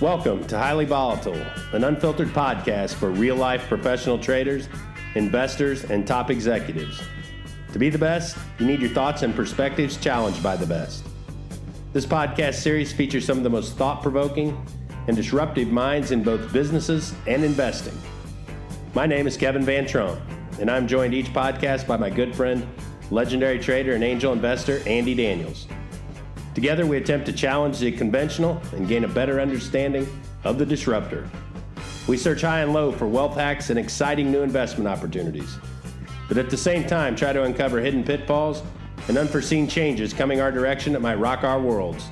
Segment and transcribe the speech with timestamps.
[0.00, 1.44] Welcome to Highly Volatile,
[1.74, 4.66] an unfiltered podcast for real life professional traders,
[5.14, 7.02] investors, and top executives.
[7.74, 11.04] To be the best, you need your thoughts and perspectives challenged by the best.
[11.92, 14.66] This podcast series features some of the most thought provoking
[15.06, 18.00] and disruptive minds in both businesses and investing.
[18.94, 20.18] My name is Kevin Van Trump,
[20.58, 22.66] and I'm joined each podcast by my good friend,
[23.10, 25.66] legendary trader and angel investor Andy Daniels.
[26.54, 30.06] Together, we attempt to challenge the conventional and gain a better understanding
[30.44, 31.28] of the disruptor.
[32.08, 35.58] We search high and low for wealth hacks and exciting new investment opportunities,
[36.28, 38.62] but at the same time, try to uncover hidden pitfalls
[39.08, 42.08] and unforeseen changes coming our direction that might rock our worlds.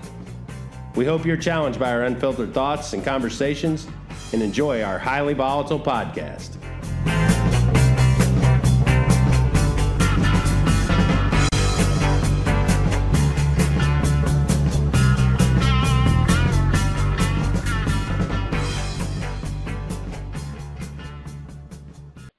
[0.95, 3.87] We hope you're challenged by our unfiltered thoughts and conversations
[4.33, 6.58] and enjoy our highly volatile podcast.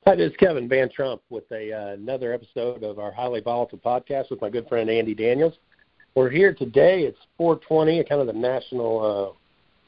[0.10, 3.78] Hi, this is Kevin Van Trump with a, uh, another episode of our highly volatile
[3.78, 5.54] podcast with my good friend Andy Daniels.
[6.16, 7.02] We're here today.
[7.02, 9.38] It's 420, kind of the national,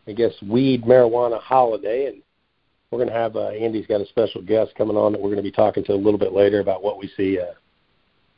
[0.08, 2.22] uh, I guess, weed marijuana holiday, and
[2.91, 5.38] we're going to have uh, Andy's got a special guest coming on that we're going
[5.38, 7.56] to be talking to a little bit later about what we see uh,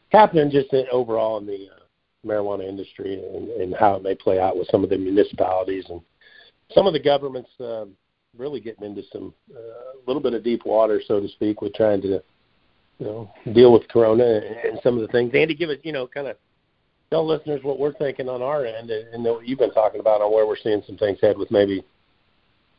[0.08, 4.40] happening just in, overall in the uh, marijuana industry and, and how it may play
[4.40, 6.00] out with some of the municipalities and
[6.74, 7.50] some of the governments.
[7.60, 7.84] Uh,
[8.38, 11.74] really getting into some a uh, little bit of deep water, so to speak, with
[11.74, 12.22] trying to
[13.00, 15.34] you know deal with Corona and some of the things.
[15.34, 16.38] Andy, give it you know kind of
[17.10, 20.34] tell listeners what we're thinking on our end and what you've been talking about on
[20.34, 21.84] where we're seeing some things head with maybe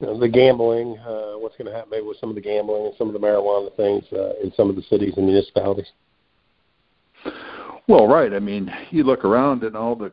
[0.01, 2.87] you know, the gambling, uh, what's going to happen maybe with some of the gambling
[2.87, 5.87] and some of the marijuana things uh, in some of the cities and municipalities.
[7.87, 8.33] Well, right.
[8.33, 10.13] I mean, you look around and all the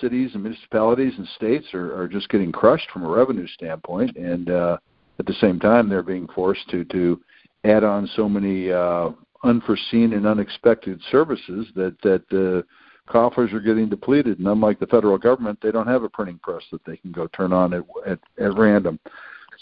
[0.00, 4.50] cities and municipalities and states are, are just getting crushed from a revenue standpoint, and
[4.50, 4.76] uh,
[5.18, 7.20] at the same time, they're being forced to to
[7.64, 9.10] add on so many uh,
[9.44, 12.64] unforeseen and unexpected services that that the
[13.06, 14.38] coffers are getting depleted.
[14.38, 17.26] And unlike the federal government, they don't have a printing press that they can go
[17.28, 18.98] turn on at at, at random.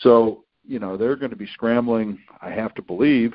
[0.00, 2.19] So you know they're going to be scrambling.
[2.41, 3.32] I have to believe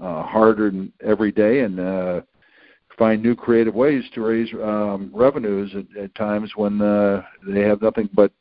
[0.00, 0.72] uh, harder
[1.04, 1.80] every day and.
[1.80, 2.20] Uh,
[2.98, 7.82] find new creative ways to raise um, revenues at, at times when uh, they have
[7.82, 8.32] nothing but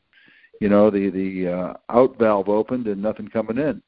[0.59, 3.81] you know the the uh, out valve opened and nothing coming in.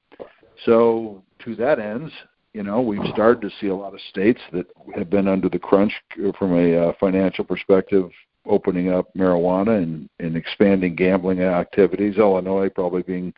[0.66, 2.12] So to that ends,
[2.53, 5.59] you know we've started to see a lot of states that have been under the
[5.59, 5.94] crunch
[6.38, 8.09] from a uh, financial perspective
[8.45, 12.18] opening up marijuana and, and expanding gambling activities.
[12.18, 13.34] Illinois probably being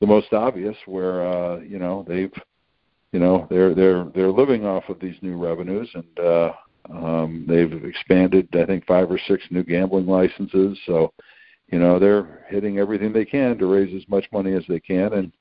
[0.00, 2.32] the most obvious, where uh, you know they've
[3.12, 6.52] you know they're they're they're living off of these new revenues and uh
[6.90, 10.78] um they've expanded i think five or six new gambling licenses.
[10.86, 11.12] So
[11.68, 15.12] you know they're hitting everything they can to raise as much money as they can.
[15.12, 15.32] And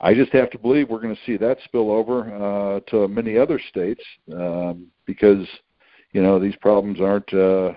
[0.00, 3.36] i just have to believe we're going to see that spill over uh to many
[3.36, 4.02] other states
[4.32, 5.46] um because
[6.12, 7.72] you know these problems aren't uh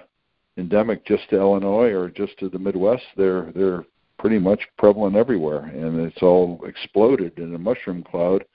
[0.58, 3.04] endemic just to illinois or just to the midwest.
[3.16, 3.86] They're they're
[4.20, 8.46] pretty much prevalent everywhere and it's all exploded in a mushroom cloud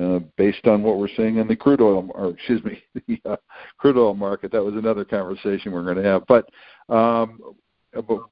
[0.00, 3.36] uh, based on what we're seeing in the crude oil, or excuse me, the uh,
[3.78, 4.52] crude oil market.
[4.52, 6.48] That was another conversation we're going to have, but
[6.88, 7.40] um,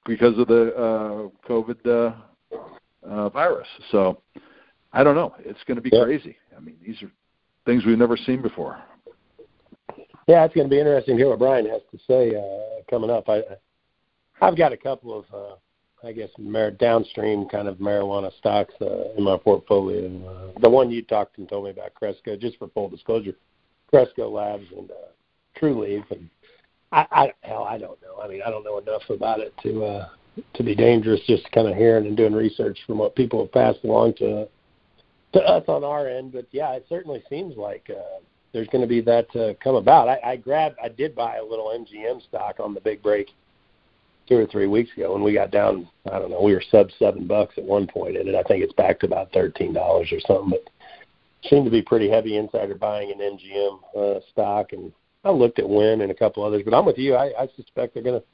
[0.07, 2.57] because of the uh, COVID uh,
[3.09, 3.69] uh, virus.
[3.91, 4.23] So
[4.93, 5.35] I don't know.
[5.41, 6.05] It's going to be yeah.
[6.05, 6.37] crazy.
[6.57, 7.11] I mean, these are
[7.65, 8.79] things we've never seen before.
[10.29, 13.11] Yeah, it's going to be interesting to hear what Brian has to say uh, coming
[13.11, 13.29] up.
[13.29, 13.43] I,
[14.41, 15.57] I've got a couple of uh,
[16.05, 20.53] I guess mar- downstream kind of marijuana stocks uh, in my portfolio.
[20.57, 23.35] Uh, the one you talked and told me about, Cresco, just for full disclosure,
[23.89, 24.95] Cresco Labs and uh,
[25.61, 26.29] Trulieve, and
[26.91, 28.21] I, I hell, I don't know.
[28.23, 30.09] I mean, I don't know enough about it to uh,
[30.55, 31.21] to be dangerous.
[31.27, 34.49] Just kind of hearing and doing research from what people have passed along to
[35.35, 36.33] to us on our end.
[36.33, 38.21] But yeah, it certainly seems like uh,
[38.53, 40.09] there's going to be that uh, come about.
[40.09, 43.29] I, I grabbed, I did buy a little MGM stock on the big break
[44.29, 45.89] two or three weeks ago when we got down.
[46.11, 48.35] I don't know, we were sub seven bucks at one point in it.
[48.35, 50.51] I think it's back to about thirteen dollars or something.
[50.51, 50.73] But
[51.49, 54.93] seemed to be pretty heavy insider buying in MGM uh, stock, and
[55.25, 56.63] I looked at Wynn and a couple others.
[56.65, 57.15] But I'm with you.
[57.15, 58.27] I, I suspect they're going to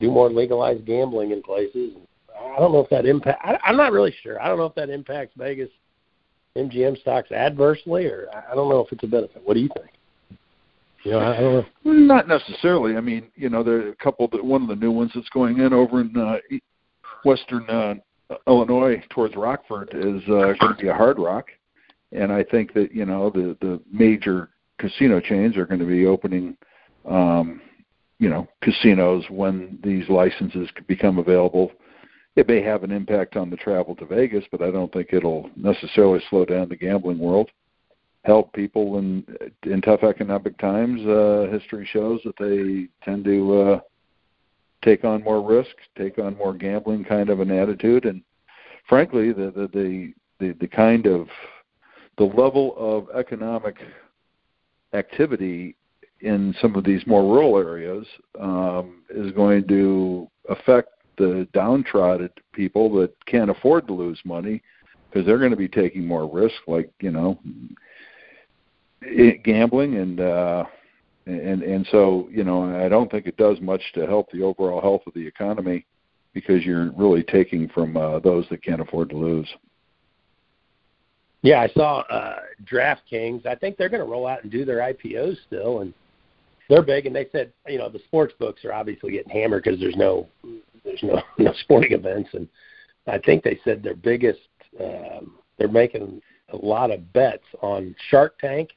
[0.00, 1.94] do more legalized gambling in places.
[2.38, 3.40] I don't know if that impact.
[3.44, 4.40] I, I'm not really sure.
[4.42, 5.70] I don't know if that impacts Vegas
[6.56, 9.42] MGM stocks adversely, or I don't know if it's a benefit.
[9.44, 9.90] What do you think?
[11.06, 11.54] Know, I don't
[11.84, 11.92] know.
[11.92, 12.96] Not necessarily.
[12.96, 14.28] I mean, you know, there are a couple.
[14.28, 16.38] That, one of the new ones that's going in over in uh,
[17.24, 17.94] western uh,
[18.48, 21.46] Illinois towards Rockford is uh, going to be a Hard Rock,
[22.12, 26.06] and I think that you know the the major casino chains are going to be
[26.06, 26.56] opening,
[27.08, 27.60] um,
[28.18, 31.72] you know, casinos when these licenses become available.
[32.34, 35.50] it may have an impact on the travel to Vegas, but I don't think it'll
[35.56, 37.50] necessarily slow down the gambling world.
[38.26, 39.24] Help people in
[39.62, 41.00] in tough economic times.
[41.06, 43.80] Uh, history shows that they tend to uh,
[44.82, 48.22] take on more risk, take on more gambling kind of an attitude, and
[48.88, 51.28] frankly, the the the the, the kind of
[52.18, 53.76] the level of economic
[54.92, 55.76] activity
[56.20, 58.06] in some of these more rural areas
[58.40, 60.88] um, is going to affect
[61.18, 64.60] the downtrodden people that can't afford to lose money
[65.08, 67.38] because they're going to be taking more risk, like you know,
[69.44, 70.64] gambling and uh,
[71.26, 74.80] and and so you know I don't think it does much to help the overall
[74.80, 75.86] health of the economy
[76.32, 79.48] because you're really taking from uh, those that can't afford to lose.
[81.42, 83.46] Yeah, I saw uh, DraftKings.
[83.46, 85.94] I think they're going to roll out and do their IPOs still, and
[86.68, 87.06] they're big.
[87.06, 90.26] And they said, you know, the sports books are obviously getting hammered because there's no
[90.84, 92.48] there's no no sporting events, and
[93.06, 94.40] I think they said their biggest
[94.80, 96.20] um, they're making
[96.52, 98.70] a lot of bets on Shark Tank.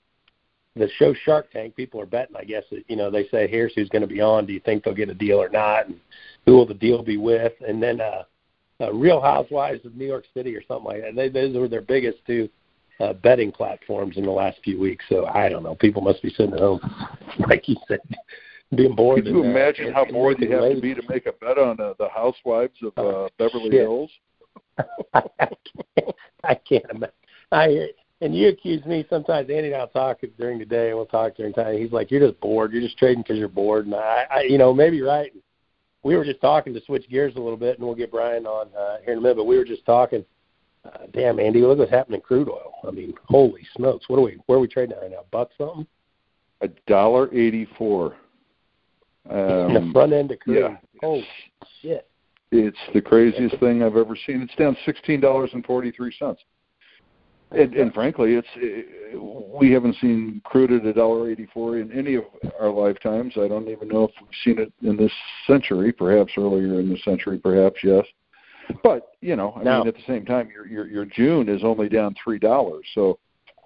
[0.80, 2.36] The show Shark Tank, people are betting.
[2.36, 4.46] I guess that, you know they say here's who's going to be on.
[4.46, 5.88] Do you think they'll get a deal or not?
[5.88, 6.00] And
[6.46, 7.54] who will the deal be with?
[7.68, 8.24] And then uh,
[8.82, 11.16] uh, Real Housewives of New York City or something like that.
[11.16, 12.50] They, those were their biggest two
[13.00, 15.06] uh, betting platforms in the last few weeks.
[15.10, 15.76] So I don't know.
[15.76, 16.80] People must be sitting at home,
[17.48, 18.00] like you said,
[18.76, 19.26] being bored.
[19.26, 21.58] Can you and, imagine uh, how bored they have to be to make a bet
[21.58, 23.74] on uh, the Housewives of uh, Oh, Beverly shit.
[23.74, 24.12] Hills?
[25.14, 27.14] I can't, I can't imagine.
[27.52, 27.90] I
[28.22, 29.50] and you accuse me sometimes.
[29.50, 31.78] Andy and I'll talk during the day, and we'll talk during time.
[31.78, 32.74] He's like, "You're just bored.
[32.74, 35.32] You're just trading because you're bored." And I, I, you know, maybe you're right.
[36.04, 38.68] We were just talking to switch gears a little bit, and we'll get Brian on
[38.78, 39.38] uh, here in a minute.
[39.38, 40.24] But we were just talking.
[40.86, 42.72] Uh, damn, Andy, look what's happening in crude oil.
[42.88, 44.08] I mean, holy smokes!
[44.08, 44.38] What are we?
[44.46, 45.26] Where are we trading at right now?
[45.32, 45.86] Buck something?
[46.62, 48.16] A dollar eighty-four.
[49.26, 50.60] the Um, front end of crude.
[50.60, 50.78] yeah.
[51.02, 51.28] Holy
[51.82, 52.08] shit!
[52.52, 54.42] It's the craziest thing I've ever seen.
[54.42, 56.42] It's down sixteen dollars and forty-three cents.
[57.52, 59.20] And, and frankly, it's uh,
[59.60, 62.26] we haven't seen crude at a dollar eighty-four in any of
[62.60, 63.34] our lifetimes.
[63.38, 65.12] I don't even know if we've seen it in this
[65.48, 65.92] century.
[65.92, 68.06] Perhaps earlier in the century, perhaps yes.
[68.84, 69.80] But you know, I No.
[69.80, 72.86] mean, at the same time, your your, your June is only down three dollars.
[72.94, 73.18] So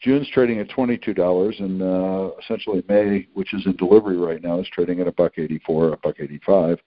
[0.01, 4.61] June's trading at twenty-two dollars, and uh, essentially May, which is in delivery right now,
[4.61, 6.79] is trading at a buck eighty-four, a buck eighty-five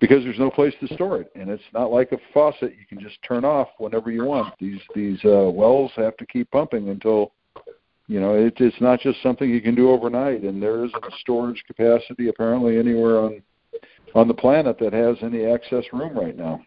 [0.00, 1.30] because there's no place to store it.
[1.34, 4.54] And it's not like a faucet you can just turn off whenever you want.
[4.58, 7.32] These these uh wells have to keep pumping until
[8.06, 10.42] you know it, it's not just something you can do overnight.
[10.42, 13.42] And there isn't a storage capacity apparently anywhere on
[14.14, 16.60] on the planet that has any excess room right now.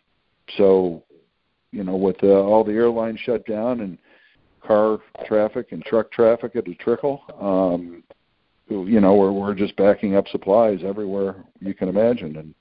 [0.58, 1.04] So
[1.72, 3.98] you know with uh, all the airlines shut down and
[4.66, 8.04] car traffic and truck traffic at a trickle um
[8.70, 12.36] you know we're we're just backing up supplies everywhere you can imagine.
[12.38, 12.54] And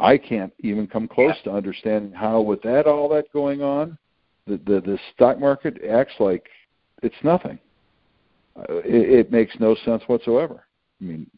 [0.00, 3.98] I can't even come close to understanding how, with that all that going on,
[4.46, 6.46] the the, the stock market acts like
[7.02, 7.58] it's nothing.
[8.56, 10.64] Uh, it, it makes no sense whatsoever.
[11.00, 11.30] I mean,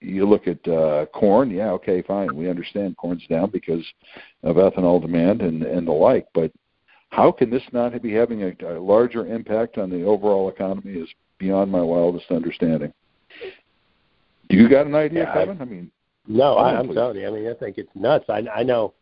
[0.00, 3.84] you look at uh, corn, yeah, okay, fine, we understand corn's down because
[4.42, 6.52] of ethanol demand and and the like, but
[7.10, 11.08] how can this not be having a, a larger impact on the overall economy is
[11.42, 12.92] beyond my wildest understanding.
[14.48, 15.60] Do you got an idea, Yeah, I- Kevin?
[15.60, 15.90] I mean,
[16.26, 17.26] No, I, I'm telling you.
[17.26, 18.26] I mean, I think it's nuts.
[18.28, 18.94] I I know.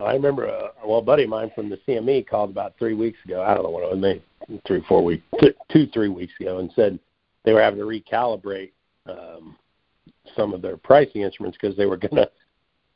[0.00, 3.18] I remember a well, a buddy of mine from the CME called about three weeks
[3.24, 3.42] ago.
[3.42, 4.22] I don't know what it was, maybe
[4.66, 5.24] three, four weeks,
[5.70, 6.98] two, three weeks ago, and said
[7.44, 8.72] they were having to recalibrate
[9.06, 9.56] um,
[10.36, 12.28] some of their pricing instruments because they were gonna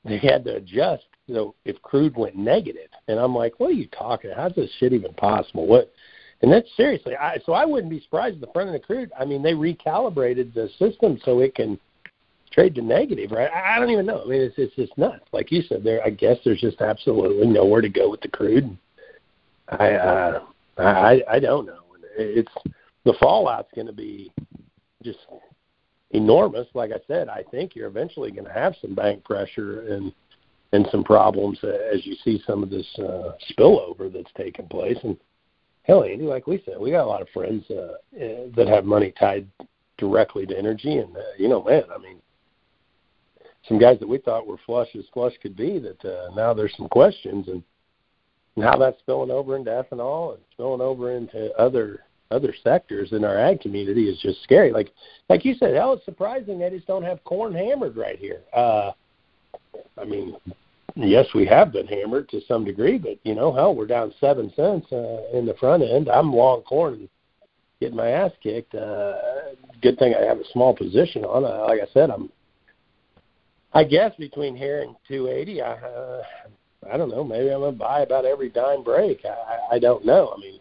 [0.05, 1.05] they had to adjust.
[1.31, 4.31] So if crude went negative, and I'm like, what are you talking?
[4.35, 5.67] How's this shit even possible?
[5.67, 5.93] What?
[6.41, 7.17] And that's seriously.
[7.17, 9.13] I so I wouldn't be surprised if the front end of crude.
[9.19, 11.79] I mean, they recalibrated the system so it can
[12.49, 13.51] trade to negative, right?
[13.51, 14.23] I don't even know.
[14.23, 15.25] I mean, it's it's just nuts.
[15.33, 16.05] Like you said, there.
[16.05, 18.77] I guess there's just absolutely nowhere to go with the crude.
[19.69, 20.41] I uh,
[20.79, 21.81] I I don't know.
[22.17, 22.53] It's
[23.05, 24.33] the fallout's going to be
[25.03, 25.19] just
[26.11, 26.67] enormous.
[26.75, 30.13] Like I said, I think you're eventually going to have some bank pressure and
[30.73, 34.99] and some problems as you see some of this uh, spillover that's taking place.
[35.03, 35.17] And
[35.85, 38.85] hell, Andy, like we said, we got a lot of friends uh, uh, that have
[38.85, 39.47] money tied
[39.97, 42.21] directly to energy, and uh, you know, man, I mean,
[43.67, 46.77] some guys that we thought were flush as flush could be that uh, now there's
[46.77, 47.63] some questions and,
[48.57, 52.01] and how that's spilling over into ethanol and spilling over into other
[52.31, 54.71] other sectors in our ag community is just scary.
[54.71, 54.93] Like
[55.29, 58.41] like you said, hell, it's surprising they just don't have corn hammered right here.
[58.53, 58.93] Uh,
[60.01, 60.37] I mean,
[60.95, 64.53] yes, we have been hammered to some degree, but you know, hell, we're down seven
[64.55, 66.09] cents uh, in the front end.
[66.09, 67.09] I'm long corn
[67.81, 68.75] getting my ass kicked.
[68.75, 69.15] Uh,
[69.83, 71.45] good thing I have a small position on.
[71.45, 72.31] Uh, like I said, I'm
[73.73, 76.23] I guess between here and 280, I uh,
[76.93, 77.25] I don't know.
[77.25, 79.25] Maybe I'm gonna buy about every dime break.
[79.25, 80.33] I, I don't know.
[80.37, 80.61] I mean,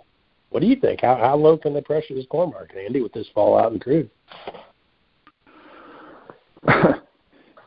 [0.49, 1.01] what do you think?
[1.01, 4.09] How, how low can they pressure this corn market, Andy, with this fallout in crude?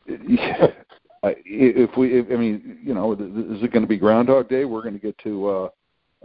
[0.06, 4.64] if we, if, I mean, you know, is it going to be Groundhog Day?
[4.64, 5.68] We're going to get to uh,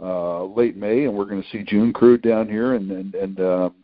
[0.00, 3.40] uh, late May, and we're going to see June crude down here, and and, and
[3.40, 3.74] um,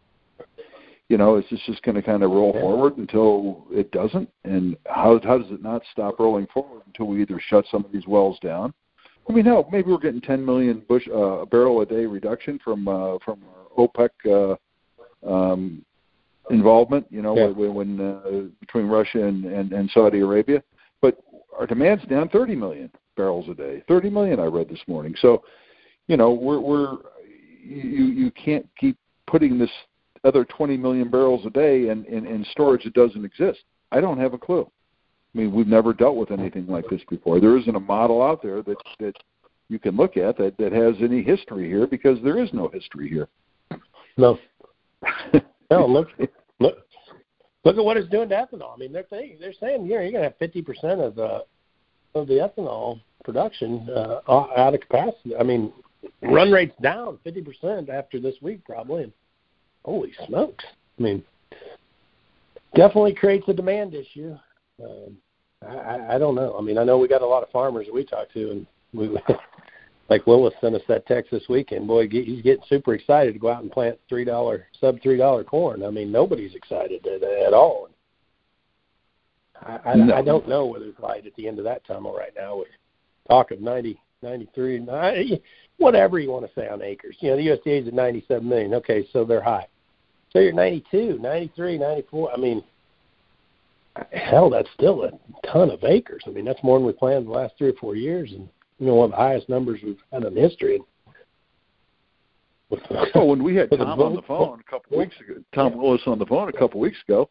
[1.13, 4.31] you know, is this just going to kind of roll forward until it doesn't?
[4.45, 7.93] And how how does it not stop rolling forward until we either shut some of
[7.93, 8.73] these wells down?
[9.29, 12.89] I mean, hell, maybe we're getting 10 million bush uh, barrel a day reduction from
[12.89, 13.43] uh, from
[13.77, 14.57] our OPEC
[15.27, 15.85] uh, um,
[16.49, 17.05] involvement.
[17.11, 17.49] You know, yeah.
[17.49, 20.63] when, when uh, between Russia and, and and Saudi Arabia,
[21.03, 21.23] but
[21.59, 23.83] our demand's down 30 million barrels a day.
[23.87, 25.15] 30 million, I read this morning.
[25.21, 25.43] So,
[26.07, 26.97] you know, we're we're
[27.63, 29.71] you you can't keep putting this
[30.25, 33.61] other 20 million barrels a day in, in, in storage that doesn't exist.
[33.91, 34.71] I don't have a clue.
[35.35, 37.41] I mean, we've never dealt with anything like this before.
[37.41, 39.15] There isn't a model out there that that
[39.69, 43.09] you can look at that that has any history here because there is no history
[43.09, 43.29] here.
[44.17, 44.39] No.
[45.71, 46.09] no, look,
[46.61, 46.79] look,
[47.65, 48.75] look at what it's doing to ethanol.
[48.75, 51.45] I mean, they're saying they're saying here you're going to have 50 percent of the
[52.15, 55.35] of the ethanol production uh, out of capacity.
[55.35, 55.73] I mean,
[56.21, 59.05] run rates down 50 percent after this week probably.
[59.05, 59.13] And
[59.85, 60.65] holy smokes!
[60.99, 61.23] I mean,
[62.75, 64.37] definitely creates a demand issue.
[64.83, 65.17] Um,
[65.67, 66.57] I, I don't know.
[66.59, 69.09] I mean, I know we got a lot of farmers we talk to, and we
[70.09, 71.87] like Willis sent us that text this weekend.
[71.87, 75.45] Boy, he's getting super excited to go out and plant three dollar sub three dollar
[75.45, 75.85] corn.
[75.85, 77.89] I mean, nobody's excited at, at all.
[79.61, 80.15] I, I, no.
[80.15, 82.69] I don't know whether it's light at the end of that tunnel right now with
[83.29, 84.81] talk of ninety ninety three,
[85.79, 87.17] whatever you want to say on acres.
[87.21, 88.75] You know, the USDA is at 97 million.
[88.75, 89.67] Okay, so they're high.
[90.33, 92.33] So you're 92, 93, 94.
[92.33, 92.65] I mean,
[94.13, 95.11] hell, that's still a
[95.47, 96.23] ton of acres.
[96.27, 98.49] I mean, that's more than we planted the last three or four years, and
[98.79, 100.81] you know, one of the highest numbers we've had in history.
[102.71, 102.81] well,
[103.27, 106.19] when we had Tom on the phone a couple of weeks ago, Tom Willis on
[106.19, 107.29] the phone a couple of weeks ago,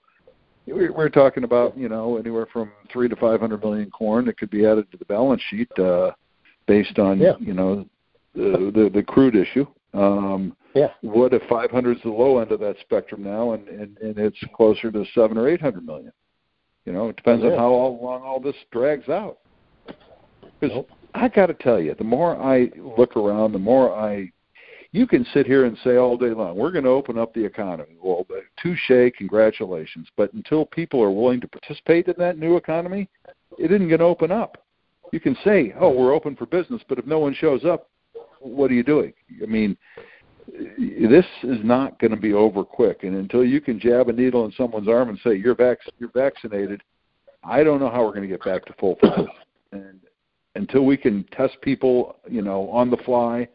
[0.67, 4.37] we were talking about you know anywhere from three to five hundred million corn that
[4.37, 6.11] could be added to the balance sheet uh,
[6.67, 7.33] based on yeah.
[7.39, 7.85] you know
[8.35, 9.65] the, the the crude issue.
[9.93, 10.87] Um, yeah.
[11.01, 14.37] What if 500 is the low end of that spectrum now, and, and and it's
[14.55, 16.11] closer to seven or eight hundred million?
[16.85, 19.39] You know, it depends on how long all this drags out.
[20.59, 20.89] Because nope.
[21.13, 24.31] I got to tell you, the more I look around, the more I,
[24.91, 27.43] you can sit here and say all day long, we're going to open up the
[27.43, 27.95] economy.
[28.01, 28.25] Well,
[28.61, 30.07] touche, congratulations.
[30.17, 33.09] But until people are willing to participate in that new economy,
[33.59, 34.65] it isn't going to open up.
[35.11, 37.89] You can say, oh, we're open for business, but if no one shows up,
[38.39, 39.13] what are you doing?
[39.41, 39.77] I mean,
[40.47, 43.03] this is not going to be over quick.
[43.03, 46.11] And until you can jab a needle in someone's arm and say you're vac- you're
[46.13, 46.81] vaccinated,
[47.43, 49.27] I don't know how we're going to get back to full focus.
[49.71, 49.99] And
[50.55, 53.47] until we can test people, you know, on the fly,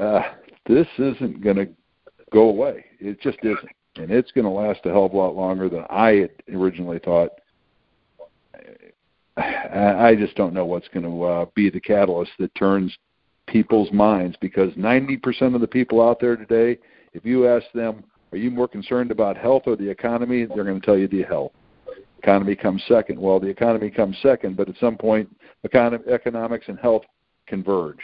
[0.00, 0.22] uh,
[0.66, 1.68] this isn't going to
[2.32, 2.84] go away.
[2.98, 5.84] It just isn't, and it's going to last a hell of a lot longer than
[5.88, 7.30] I had originally thought.
[9.36, 12.96] I just don't know what's going to uh, be the catalyst that turns
[13.46, 16.78] people's minds because 90% of the people out there today,
[17.12, 20.46] if you ask them, are you more concerned about health or the economy?
[20.46, 21.52] They're going to tell you the health.
[22.18, 23.20] Economy comes second.
[23.20, 25.28] Well, the economy comes second, but at some point,
[25.66, 27.04] econ- economics and health
[27.46, 28.00] converge,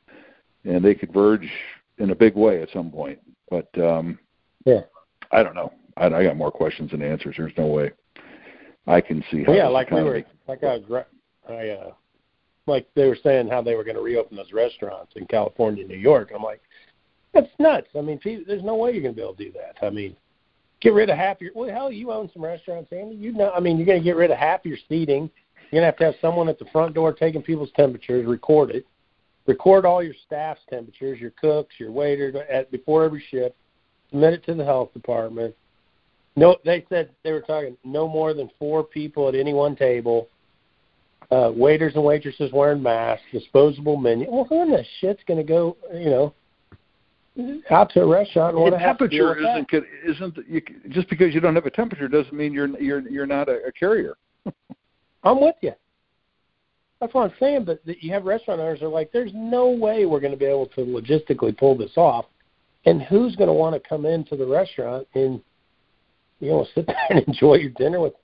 [0.64, 1.50] and they converge
[1.98, 3.18] in a big way at some point.
[3.50, 4.18] But um,
[4.64, 4.82] yeah,
[5.32, 5.72] I don't know.
[5.96, 7.34] I, I got more questions than answers.
[7.36, 7.90] There's no way
[8.90, 9.52] I can see how.
[9.52, 10.80] Yeah, like we were, like I
[11.48, 11.92] I uh,
[12.66, 15.96] like they were saying how they were going to reopen those restaurants in California, New
[15.96, 16.32] York.
[16.34, 16.60] I'm like,
[17.32, 17.88] that's nuts.
[17.96, 19.84] I mean, there's no way you're going to be able to do that.
[19.84, 20.16] I mean,
[20.80, 21.52] get rid of half your.
[21.54, 23.16] Well, hell, you own some restaurants, Andy.
[23.16, 25.30] You know, I mean, you're going to get rid of half your seating.
[25.70, 28.70] You're going to have to have someone at the front door taking people's temperatures, record
[28.70, 28.84] it,
[29.46, 33.54] record all your staff's temperatures, your cooks, your waiters at before every shift,
[34.10, 35.54] submit it to the health department.
[36.36, 40.28] No, they said they were talking no more than four people at any one table
[41.30, 44.26] uh, waiters and waitresses wearing masks, disposable menu.
[44.30, 46.34] Well, who in the shit's going to go, you know,
[47.70, 49.84] out to a restaurant and want to have temperature to isn't that?
[50.08, 50.60] isn't you,
[50.90, 53.72] just because you don't have a temperature doesn't mean you're you're you're not a, a
[53.72, 54.14] carrier.
[55.22, 55.72] I'm with you.
[57.00, 57.64] That's what I'm saying.
[57.64, 60.44] But the, you have restaurant owners are like, there's no way we're going to be
[60.44, 62.26] able to logistically pull this off.
[62.86, 65.40] And who's going to want to come into the restaurant and
[66.40, 68.14] you know sit there and enjoy your dinner with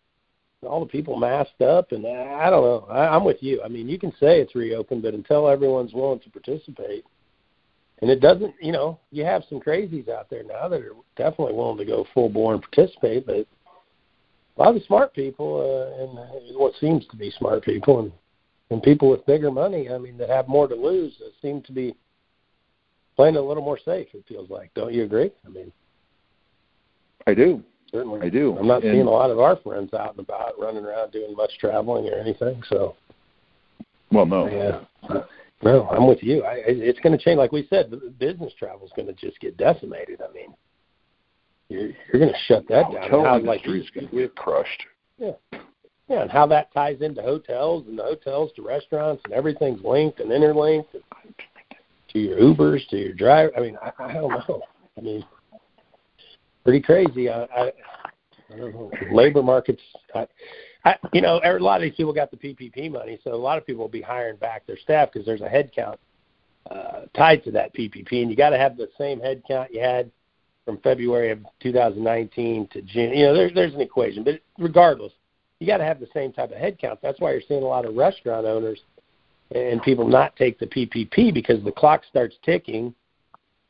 [0.63, 2.87] all the people masked up, and I don't know.
[2.91, 3.63] I, I'm with you.
[3.63, 7.05] I mean, you can say it's reopened, but until everyone's willing to participate,
[8.01, 11.55] and it doesn't, you know, you have some crazies out there now that are definitely
[11.55, 13.47] willing to go full bore and participate, but a
[14.59, 18.13] lot of the smart people uh, and what seems to be smart people and
[18.71, 21.73] and people with bigger money, I mean, that have more to lose, uh, seem to
[21.73, 21.95] be
[23.15, 24.09] playing a little more safe.
[24.13, 25.31] It feels like, don't you agree?
[25.45, 25.73] I mean,
[27.27, 27.63] I do.
[27.97, 28.55] Certainly, I do.
[28.59, 31.35] I'm not and, seeing a lot of our friends out and about, running around doing
[31.35, 32.63] much traveling or anything.
[32.69, 32.95] So,
[34.13, 35.23] well, no, yeah,
[35.63, 36.45] no, I'm with you.
[36.45, 37.39] I, it's going to change.
[37.39, 40.21] Like we said, business travel is going to just get decimated.
[40.21, 40.53] I mean,
[41.71, 43.03] you're you're going to shut that oh, down.
[43.05, 44.83] Hotel how, industry like, is going to get crushed.
[45.17, 45.33] Yeah.
[46.11, 50.21] Yeah, and how that ties into hotels and the hotels to restaurants and everything's linked
[50.21, 50.95] and interlinked
[52.13, 53.51] to your Ubers, to your driver.
[53.57, 54.63] I mean, I, I don't know.
[54.97, 55.25] I mean,
[56.67, 57.31] pretty crazy.
[57.31, 57.73] I, I,
[58.53, 58.91] I don't know.
[59.13, 59.81] Labor markets.
[60.15, 60.27] I,
[60.85, 63.57] I, you know, a lot of these people got the PPP money, so a lot
[63.57, 65.99] of people will be hiring back their staff because there's a head count
[66.71, 69.81] uh, tied to that PPP, and you got to have the same head count you
[69.81, 70.11] had
[70.65, 73.13] from February of 2019 to June.
[73.13, 75.13] You know, there's there's an equation, but regardless,
[75.61, 76.99] you got to have the same type of head count.
[77.01, 78.81] That's why you're seeing a lot of restaurant owners
[79.55, 82.93] and people not take the PPP because the clock starts ticking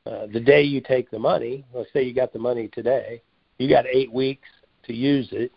[0.06, 1.64] uh, the day you take the money.
[1.74, 3.22] Let's say you got the money today,
[3.58, 4.48] you got eight weeks
[4.84, 5.52] to use it,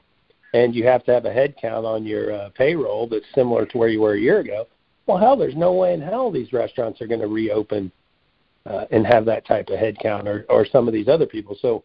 [0.53, 3.77] and you have to have a head count on your uh, payroll that's similar to
[3.77, 4.67] where you were a year ago.
[5.05, 7.91] Well, hell, there's no way in hell these restaurants are going to reopen
[8.65, 11.57] uh, and have that type of head count or, or some of these other people.
[11.61, 11.83] So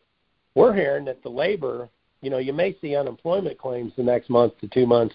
[0.55, 1.89] we're hearing that the labor,
[2.21, 5.15] you know, you may see unemployment claims the next month to two months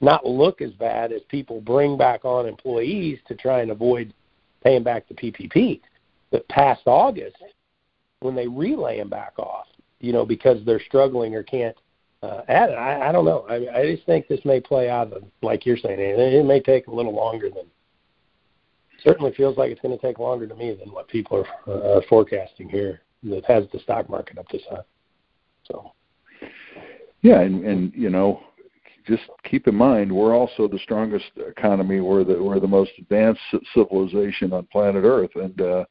[0.00, 4.12] not look as bad as people bring back on employees to try and avoid
[4.62, 5.80] paying back the PPP.
[6.30, 7.36] But past August,
[8.20, 9.66] when they relay them back off,
[10.00, 11.76] you know, because they're struggling or can't
[12.22, 13.46] uh, add it, I, I don't know.
[13.48, 16.00] I, I just think this may play out like you're saying.
[16.00, 17.66] It, it may take a little longer than
[19.02, 22.00] certainly feels like it's going to take longer to me than what people are uh,
[22.08, 24.82] forecasting here that has the stock market up this high.
[25.64, 25.92] So,
[27.22, 28.40] yeah, and and you know,
[29.06, 32.00] just keep in mind we're also the strongest economy.
[32.00, 33.40] We're the we're the most advanced
[33.74, 35.84] civilization on planet Earth, and uh,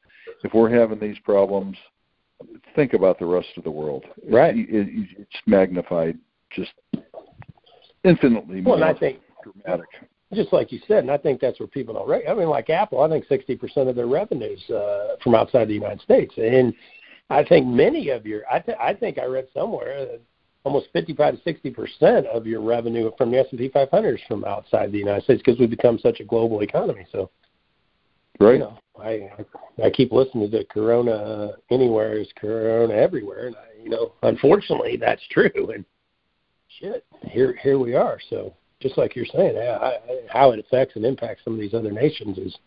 [0.44, 1.78] if we're having these problems,
[2.76, 4.06] think about the rest of the world.
[4.30, 6.18] Right, it, it, it's magnified
[6.52, 6.72] just
[8.04, 9.88] infinitely well, more I think, dramatic
[10.34, 12.08] just like you said, and I think that's where people don't.
[12.08, 15.68] Rec- I mean, like Apple, I think sixty percent of their revenues uh, from outside
[15.68, 16.74] the United States, and
[17.30, 18.42] I think many of your.
[18.52, 20.22] I, th- I think I read somewhere that
[20.64, 24.22] almost fifty-five to sixty percent of your revenue from the S and P 500 is
[24.28, 27.06] from outside the United States because we've become such a global economy.
[27.12, 27.30] So,
[28.40, 28.54] right.
[28.54, 29.30] You know, I
[29.84, 34.98] I keep listening to the Corona anywhere is Corona everywhere, and I, you know, unfortunately,
[34.98, 35.72] that's true.
[35.74, 35.86] And
[36.80, 38.20] shit, here here we are.
[38.30, 39.56] So just like you're saying,
[40.30, 42.58] how it affects and impacts some of these other nations is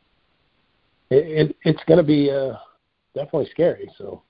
[1.11, 2.54] it, it it's going to be uh,
[3.14, 3.90] definitely scary.
[3.98, 4.22] So,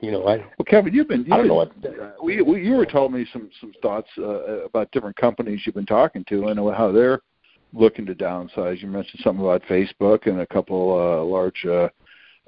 [0.00, 1.20] you know, I well, Kevin, you've been.
[1.24, 3.50] You've I don't been, know what the, uh, we, we you were telling me some
[3.60, 6.48] some thoughts uh, about different companies you've been talking to.
[6.48, 7.20] and how they're
[7.72, 8.80] looking to downsize.
[8.82, 11.88] You mentioned something about Facebook and a couple uh, large uh,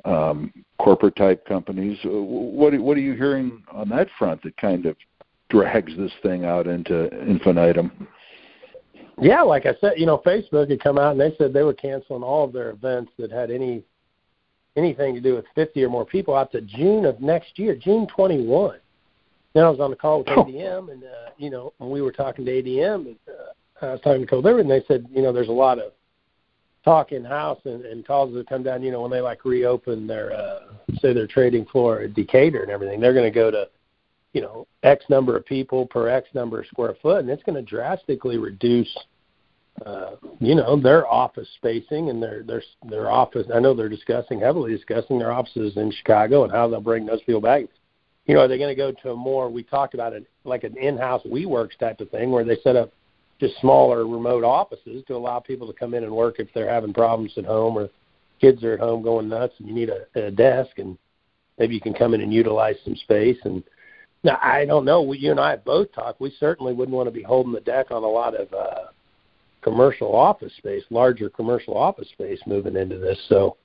[0.05, 1.99] um, corporate type companies.
[2.05, 4.97] Uh, what what are you hearing on that front that kind of
[5.49, 8.09] drags this thing out into infinitum?
[9.21, 11.75] Yeah, like I said, you know, Facebook had come out and they said they were
[11.75, 13.85] canceling all of their events that had any
[14.77, 18.07] anything to do with 50 or more people out to June of next year, June
[18.07, 18.79] 21.
[19.55, 20.29] Then I was on the call with.
[20.29, 24.01] ADM, and uh, you know, when we were talking to ADM, and, uh, I was
[24.01, 25.93] talking to Cole and they said, you know, there's a lot of
[26.85, 28.83] talk in house and, and calls that come down.
[28.83, 30.61] You know, when they like reopen their, uh,
[31.01, 33.69] say, their trading floor at Decatur and everything, they're going to go to
[34.33, 37.57] you know X number of people per X number of square foot, and it's going
[37.57, 38.97] to drastically reduce,
[39.85, 43.47] uh, you know, their office spacing and their their their office.
[43.55, 47.23] I know they're discussing heavily discussing their offices in Chicago and how they'll bring those
[47.23, 47.65] people back.
[48.27, 49.51] You know, are they going to go to a more?
[49.51, 52.93] We talked about it like an in-house WeWorks type of thing, where they set up
[53.43, 56.95] just smaller remote offices to allow people to come in and work if they're having
[56.95, 57.89] problems at home or
[58.41, 60.97] kids are at home going nuts and you need a, a desk and
[61.59, 63.63] maybe you can come in and utilize some space and
[64.25, 65.03] now, I don't know.
[65.03, 66.21] We, you and I have both talked.
[66.21, 68.91] We certainly wouldn't want to be holding the deck on a lot of uh,
[69.63, 73.19] commercial office space, larger commercial office space moving into this.
[73.29, 73.57] So,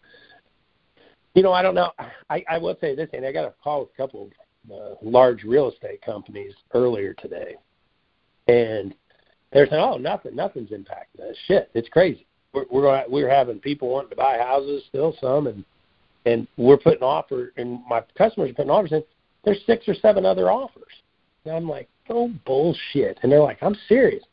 [1.35, 1.91] you know, I don't know.
[2.29, 4.31] I, I will say this, and I got a call with a couple
[4.69, 7.55] of uh, large real estate companies earlier today,
[8.47, 8.95] and
[9.53, 11.35] they're saying, "Oh, nothing, nothing's impacting us.
[11.47, 12.25] Shit, it's crazy.
[12.53, 15.63] We're we're, going, we're having people wanting to buy houses still, some, and
[16.25, 19.03] and we're putting offer, and my customers are putting offers in."
[19.47, 20.91] there's six or seven other offers.
[21.45, 23.17] And I'm like, oh bullshit.
[23.23, 24.23] And they're like, I'm serious.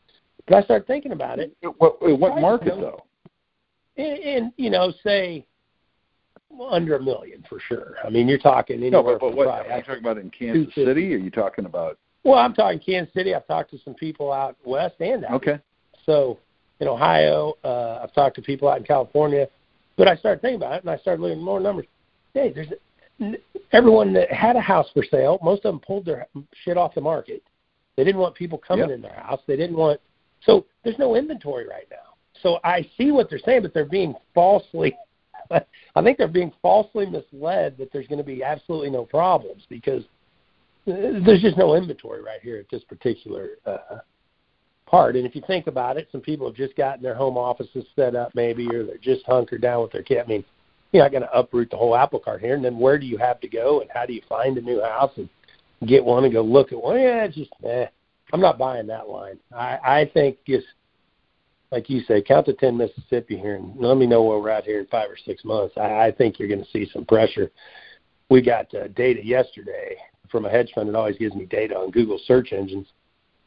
[0.47, 1.57] But I start thinking about it.
[1.79, 3.05] What what market though?
[3.97, 5.47] In, in you know, say
[6.69, 7.95] under a million for sure.
[8.05, 9.03] I mean, you're talking anywhere.
[9.03, 11.15] No, but, but what are you talking about in Kansas City?
[11.15, 11.99] Are you talking about?
[12.25, 13.35] Well, I'm talking Kansas City.
[13.35, 15.35] I've talked to some people out west and out.
[15.35, 15.59] Okay.
[16.07, 16.39] So,
[16.81, 17.55] in Ohio.
[17.65, 19.49] Uh, I've talked to people out in California,
[19.97, 21.87] but I started thinking about it, and I started looking at more numbers.
[22.33, 22.69] Hey, there's
[23.73, 25.39] everyone that had a house for sale.
[25.43, 26.27] Most of them pulled their
[26.65, 27.43] shit off the market.
[27.97, 28.97] They didn't want people coming yep.
[28.97, 29.41] in their house.
[29.47, 30.01] They didn't want.
[30.43, 32.15] So there's no inventory right now.
[32.43, 34.97] So I see what they're saying, but they're being falsely.
[35.51, 40.03] I think they're being falsely misled that there's going to be absolutely no problems because
[40.87, 43.99] there's just no inventory right here at this particular uh,
[44.87, 45.17] part.
[45.17, 48.15] And if you think about it, some people have just gotten their home offices set
[48.15, 50.19] up, maybe, or they're just hunkered down with their kid.
[50.19, 50.45] I mean,
[50.93, 52.55] you're not going to uproot the whole apple cart here.
[52.55, 54.83] And then where do you have to go, and how do you find a new
[54.83, 55.29] house and
[55.87, 56.97] get one and go look at one?
[56.97, 57.87] Yeah, it's just eh.
[58.33, 59.39] I'm not buying that line.
[59.55, 60.67] I I think just
[61.73, 64.65] like you say, count to ten Mississippi here, and let me know where we're at
[64.65, 65.75] here in five or six months.
[65.77, 67.51] I, I think you're going to see some pressure.
[68.29, 69.97] We got uh, data yesterday
[70.35, 72.89] from a hedge fund that always gives me data on Google search engines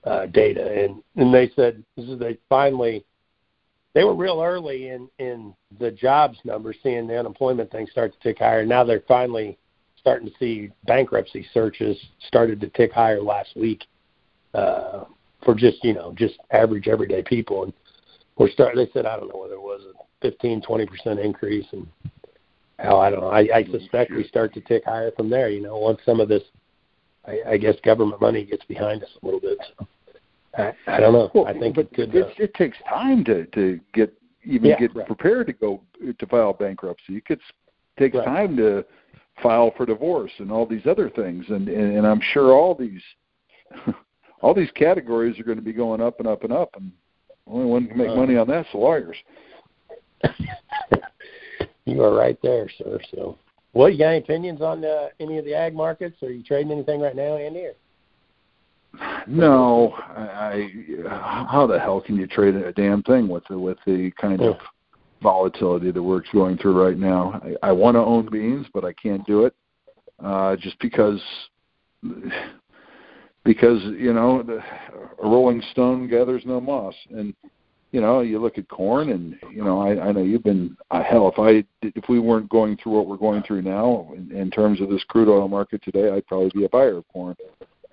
[0.05, 3.03] uh, data, and and they said this is they finally
[3.93, 8.19] they were real early in in the jobs number, seeing the unemployment thing start to
[8.21, 8.65] tick higher.
[8.65, 9.57] Now they're finally
[9.99, 13.83] starting to see bankruptcy searches started to tick higher last week
[14.53, 15.03] uh,
[15.43, 17.73] for just you know just average everyday people, and
[18.37, 18.77] we're starting.
[18.77, 21.85] They said I don't know whether it was a 15, 20 percent increase, and
[22.79, 23.27] hell, I don't know.
[23.27, 25.49] I, I suspect we start to tick higher from there.
[25.49, 26.43] You know, once some of this
[27.27, 29.57] I, I guess government money gets behind us a little bit.
[29.77, 29.87] So
[30.57, 31.29] I, I don't know.
[31.33, 32.15] Well, I think but it could.
[32.15, 34.13] It, uh, it takes time to to get
[34.43, 35.05] even yeah, get right.
[35.05, 35.81] prepared to go
[36.17, 37.17] to file bankruptcy.
[37.17, 37.41] It gets
[37.99, 38.25] takes right.
[38.25, 38.85] time to
[39.43, 43.01] file for divorce and all these other things, and and, and I'm sure all these
[44.41, 46.91] all these categories are going to be going up and up and up, and
[47.45, 49.17] only one can make uh, money on that's the lawyers.
[51.85, 52.99] you are right there, sir.
[53.11, 53.37] So
[53.77, 56.21] well, you got any opinions on uh, any of the ag markets?
[56.23, 57.65] Are you trading anything right now, Andy?
[57.65, 57.73] Or?
[59.27, 60.69] No, I,
[61.07, 61.45] I.
[61.49, 64.49] How the hell can you trade a damn thing with the with the kind yeah.
[64.49, 64.57] of
[65.21, 67.39] volatility that we're going through right now?
[67.63, 69.53] I, I want to own beans, but I can't do it
[70.23, 71.21] uh, just because
[73.43, 74.57] because you know the,
[75.23, 77.35] a rolling stone gathers no moss, and
[77.91, 81.03] you know, you look at corn, and you know, I, I know you've been uh,
[81.03, 81.29] hell.
[81.29, 84.81] If I if we weren't going through what we're going through now in, in terms
[84.81, 87.35] of this crude oil market today, I'd probably be a buyer of corn.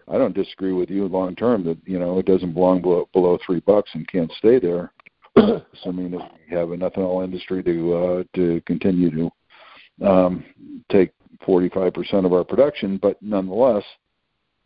[0.09, 3.39] I don't disagree with you long term that you know it doesn't belong below, below
[3.45, 4.93] three bucks and can't stay there,
[5.37, 10.45] assuming that we have an ethanol industry to uh, to continue to um,
[10.91, 11.13] take
[11.47, 12.99] 45% of our production.
[12.99, 13.85] But nonetheless,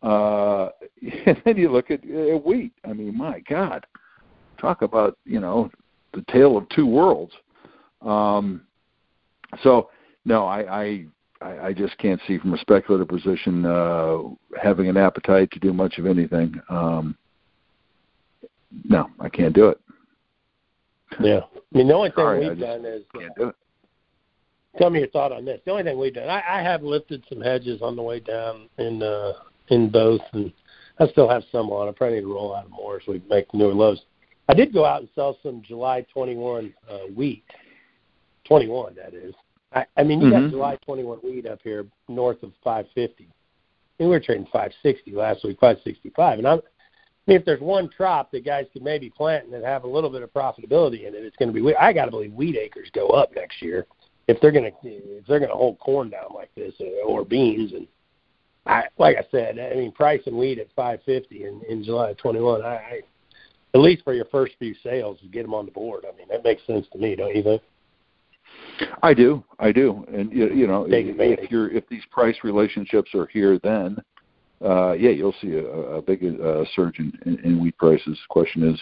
[0.01, 0.69] uh,
[1.25, 2.73] and then you look at uh, wheat.
[2.83, 3.85] I mean, my God,
[4.59, 5.71] talk about you know
[6.13, 7.33] the tale of two worlds.
[8.01, 8.61] Um,
[9.63, 9.89] so
[10.25, 11.05] no, I, I
[11.41, 14.19] I just can't see from a speculative position uh,
[14.61, 16.53] having an appetite to do much of anything.
[16.69, 17.15] Um,
[18.85, 19.79] no, I can't do it.
[21.19, 23.55] Yeah, I mean the only thing Sorry, we've done is can't do it.
[24.77, 25.59] tell me your thought on this.
[25.65, 28.69] The only thing we've done, I, I have lifted some hedges on the way down
[28.77, 29.33] in uh,
[29.69, 30.51] in both, and
[30.99, 31.87] I still have some on.
[31.87, 34.01] I probably need to roll out more as we make newer lows.
[34.49, 37.43] I did go out and sell some July 21 uh, wheat.
[38.45, 39.35] 21, that is.
[39.73, 40.41] I, I mean, you Mhm.
[40.41, 43.25] got July 21 wheat up here north of 550.
[43.25, 43.27] I
[43.99, 46.39] mean, we were trading 560 last week, 565.
[46.39, 46.61] And I'm, I
[47.27, 50.23] mean, if there's one crop that guys could maybe plant and have a little bit
[50.23, 51.75] of profitability in it, it's going to be wheat.
[51.79, 53.85] I got to believe wheat acres go up next year
[54.27, 57.23] if they're going to if they're going to hold corn down like this uh, or
[57.23, 57.73] beans.
[57.73, 57.87] And
[58.65, 62.17] I, like I said, I mean, price and wheat at 550 in, in July of
[62.17, 62.63] 21.
[62.63, 63.01] I, I
[63.73, 66.05] at least for your first few sales, get them on the board.
[66.11, 67.61] I mean, that makes sense to me, don't you think?
[69.03, 71.39] I do, I do, and you, you know, Take advantage.
[71.43, 73.97] if you're if these price relationships are here, then
[74.63, 78.05] uh, yeah, you'll see a, a big uh, surge in, in, in wheat prices.
[78.05, 78.79] The question is,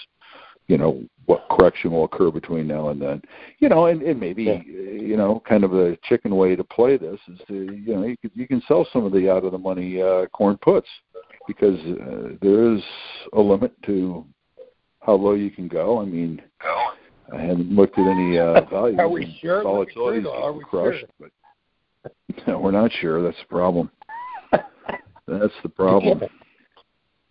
[0.68, 3.22] you know, what correction will occur between now and then?
[3.60, 4.62] You know, and, and maybe Yeah.
[4.64, 8.18] you know, kind of a chicken way to play this is to you know you
[8.18, 10.88] can you can sell some of the out of the money uh, corn puts
[11.48, 12.82] because uh, there is
[13.34, 14.26] a limit to
[15.08, 16.00] how low you can go.
[16.02, 16.42] I mean,
[17.34, 18.98] I haven't looked at any uh, values.
[19.00, 19.64] Are we sure?
[19.64, 21.30] Volatility Are we crushed, sure?
[22.30, 23.24] but no, we're not sure.
[23.24, 23.90] That's the problem.
[25.28, 26.22] That's the problem.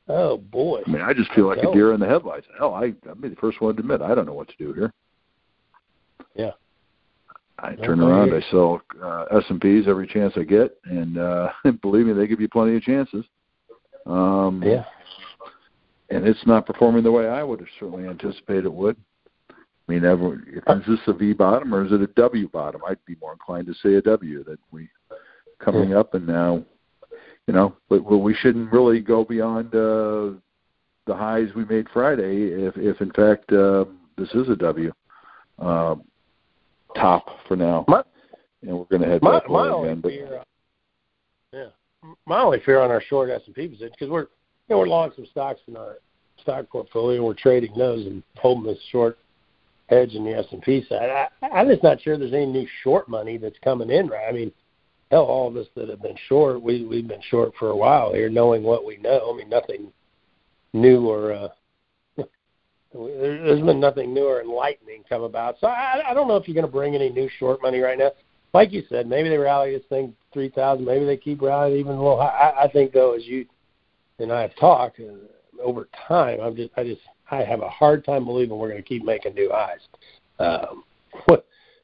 [0.08, 0.82] Oh boy.
[0.86, 2.46] I mean, I just feel like a deer in the headlights.
[2.56, 4.72] Hell, I I'll be the first one to admit I don't know what to do
[4.72, 4.92] here.
[6.36, 6.52] Yeah.
[7.58, 11.18] I No, turn around, I sell uh, S and P's every chance I get, and
[11.18, 11.48] uh,
[11.82, 13.24] believe me, they give you plenty of chances.
[14.06, 14.84] Um, Yeah.
[16.10, 18.96] And it's not performing the way I would have certainly anticipated it would.
[19.50, 22.80] I mean, ever, is this a V bottom or is it a W bottom?
[22.86, 24.88] I'd be more inclined to say a W that we
[25.58, 26.62] coming up and now,
[27.46, 30.34] you know, but, but we shouldn't really go beyond uh,
[31.06, 33.84] the highs we made Friday if, if in fact, uh,
[34.18, 34.92] this is a W.
[35.58, 35.94] Uh,
[36.96, 38.02] top for now, my,
[38.62, 40.00] and we're going to head my, back my again.
[40.00, 40.44] But fear, uh,
[41.52, 44.26] yeah, my only fear on our short S and P position because we're
[44.68, 45.98] know we're long some stocks in our
[46.40, 47.24] stock portfolio.
[47.24, 49.18] We're trading those and holding this short
[49.88, 51.28] hedge in the S and P side.
[51.42, 54.08] I, I'm just not sure there's any new short money that's coming in.
[54.08, 54.26] Right?
[54.28, 54.52] I mean,
[55.10, 58.12] hell, all of us that have been short, we we've been short for a while
[58.12, 59.32] here, knowing what we know.
[59.32, 59.92] I mean, nothing
[60.72, 61.48] new or uh,
[62.92, 65.56] there's been nothing new or enlightening come about.
[65.60, 67.98] So I, I don't know if you're going to bring any new short money right
[67.98, 68.12] now.
[68.54, 70.84] Like you said, maybe they rally this thing three thousand.
[70.84, 72.20] Maybe they keep rallying even a little.
[72.20, 72.52] High.
[72.58, 73.46] I, I think though, as you
[74.18, 77.00] and I have talked uh, over time, I'm just I just
[77.30, 79.80] I have a hard time believing we're going to keep making new highs.
[80.38, 80.84] Um,
[81.28, 81.40] with,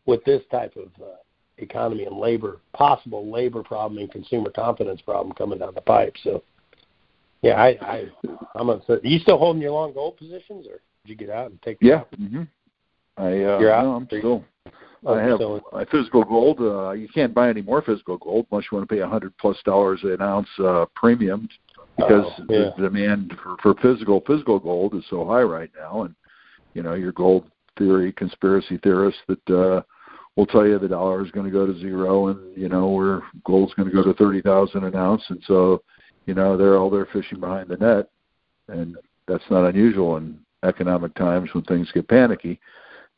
[0.06, 1.16] with this type of uh,
[1.58, 6.14] economy and labor, possible labor problem and consumer confidence problem coming down the pipe.
[6.22, 6.42] So,
[7.40, 8.06] yeah, I, I
[8.54, 9.08] I'm uncertain.
[9.08, 11.78] Are you still holding your long gold positions, or did you get out and take?
[11.80, 12.42] Yeah, mm-hmm.
[13.16, 13.84] I uh, You're out?
[13.84, 14.44] No, I'm still.
[15.04, 16.60] Oh, I have so- my physical gold.
[16.60, 19.36] Uh, you can't buy any more physical gold unless you want to pay a hundred
[19.38, 21.48] plus dollars an ounce uh, premium
[21.96, 22.70] because Oh, yeah.
[22.76, 26.14] the demand for, for physical physical gold is so high right now, and
[26.74, 29.82] you know your gold theory conspiracy theorists that uh,
[30.36, 33.22] will tell you the dollar is going to go to zero, and you know where
[33.44, 35.82] gold's going to go to thirty thousand an ounce, and so
[36.26, 38.08] you know they're all there fishing behind the net,
[38.68, 42.60] and that's not unusual in economic times when things get panicky.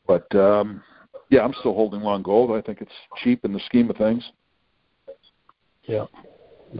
[0.07, 0.81] But um,
[1.29, 2.51] yeah, I'm still holding long gold.
[2.51, 2.91] I think it's
[3.23, 4.23] cheap in the scheme of things.
[5.83, 6.05] Yeah,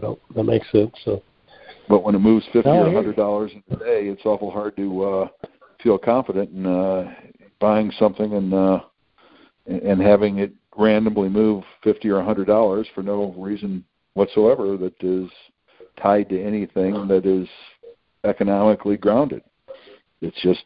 [0.00, 0.92] no, that makes sense.
[1.04, 1.22] So,
[1.88, 5.04] But when it moves fifty or a hundred dollars a day, it's awful hard to
[5.04, 5.28] uh,
[5.82, 7.14] feel confident in uh,
[7.60, 8.80] buying something and uh,
[9.66, 14.94] and having it randomly move fifty or a hundred dollars for no reason whatsoever that
[15.02, 15.30] is
[16.02, 17.48] tied to anything that is
[18.24, 19.42] economically grounded.
[20.20, 20.64] It's just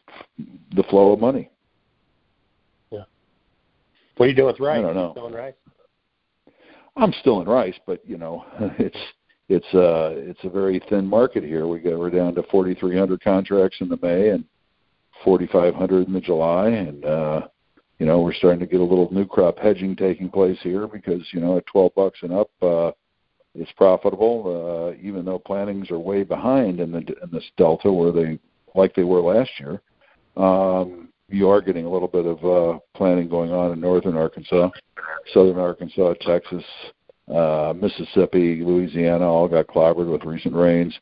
[0.75, 1.49] the flow of money.
[2.89, 3.03] Yeah.
[4.17, 4.79] What are you doing with rice?
[4.79, 5.11] I don't know.
[5.11, 5.53] Still in rice?
[6.95, 8.45] I'm still in rice, but you know,
[8.79, 8.97] it's
[9.51, 11.67] it's uh it's a very thin market here.
[11.67, 14.45] We got we're down to 4,300 contracts in the May and
[15.25, 17.47] 4,500 in the July, and uh,
[17.99, 21.21] you know we're starting to get a little new crop hedging taking place here because
[21.33, 22.91] you know at 12 bucks and up, uh,
[23.53, 24.93] it's profitable.
[24.95, 28.39] Uh, even though plantings are way behind in the in this delta where they
[28.73, 29.81] like they were last year.
[30.37, 34.69] Um, you are getting a little bit of uh, planting going on in northern Arkansas
[35.33, 36.63] southern Arkansas, Texas,
[37.27, 40.97] uh, Mississippi, Louisiana all got clobbered with recent rains.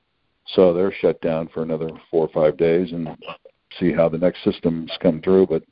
[0.56, 3.10] So they're shut down for another four or five days and
[3.80, 5.48] see how the next systems come through.
[5.48, 5.64] But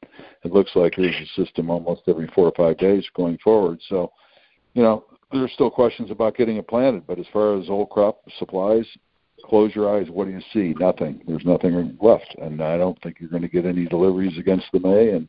[0.43, 3.79] it looks like there's a system almost every four or five days going forward.
[3.89, 4.11] So,
[4.73, 7.07] you know, there's still questions about getting it planted.
[7.07, 8.85] But as far as old crop supplies,
[9.45, 10.09] close your eyes.
[10.09, 10.75] What do you see?
[10.79, 11.21] Nothing.
[11.27, 12.35] There's nothing left.
[12.39, 15.09] And I don't think you're going to get any deliveries against the May.
[15.09, 15.27] And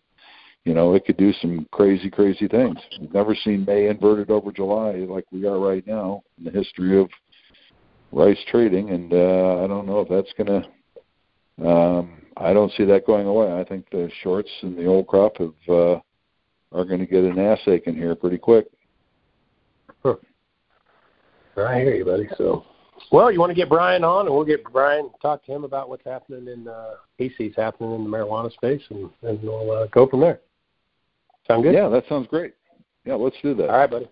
[0.64, 2.76] you know, it could do some crazy, crazy things.
[3.00, 7.00] We've never seen May inverted over July like we are right now in the history
[7.00, 7.08] of
[8.12, 11.68] rice trading, and uh, I don't know if that's going to.
[11.68, 13.52] Um, I don't see that going away.
[13.52, 15.94] I think the shorts and the old crop have uh,
[16.72, 18.66] are going to get an ass aching here pretty quick.
[21.66, 22.28] I hear you, buddy.
[22.36, 22.64] So,
[23.10, 25.88] well, you want to get Brian on, and we'll get Brian talk to him about
[25.88, 29.86] what's happening in uh, he sees happening in the marijuana space, and and we'll uh,
[29.86, 30.40] go from there.
[31.50, 31.74] Sound good?
[31.74, 32.54] Yeah, that sounds great.
[33.04, 33.70] Yeah, let's do that.
[33.70, 34.08] All right, buddy.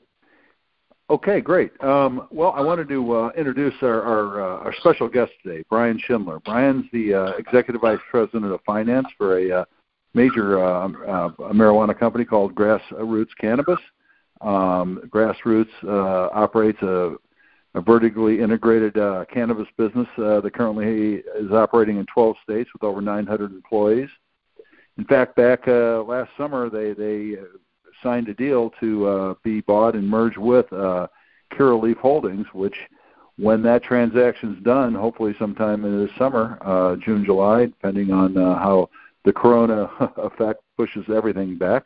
[1.09, 1.71] Okay, great.
[1.85, 6.01] Um, well, I wanted to uh, introduce our our, uh, our special guest today, Brian
[6.05, 6.41] Schindler.
[6.41, 9.65] Brian's the uh, executive vice president of finance for a uh,
[10.15, 13.79] major uh, uh, marijuana company called Grassroots Cannabis.
[14.41, 17.15] Um, Grassroots uh, operates a,
[17.75, 22.83] a vertically integrated uh, cannabis business uh, that currently is operating in 12 states with
[22.83, 24.09] over 900 employees.
[24.99, 27.37] In fact, back uh, last summer, they they
[28.03, 31.07] signed a deal to uh, be bought and merged with uh,
[31.53, 32.77] Curaleaf Holdings, which,
[33.39, 38.59] when that transaction's done, hopefully sometime in this summer, uh, June, July, depending on uh,
[38.59, 38.89] how
[39.25, 41.85] the Corona effect pushes everything back,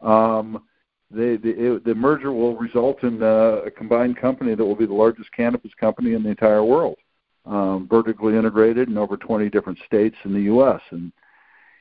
[0.00, 0.62] um,
[1.10, 4.86] they, the, it, the merger will result in uh, a combined company that will be
[4.86, 6.98] the largest cannabis company in the entire world,
[7.46, 10.80] um, vertically integrated in over 20 different states in the U.S.
[10.90, 11.12] And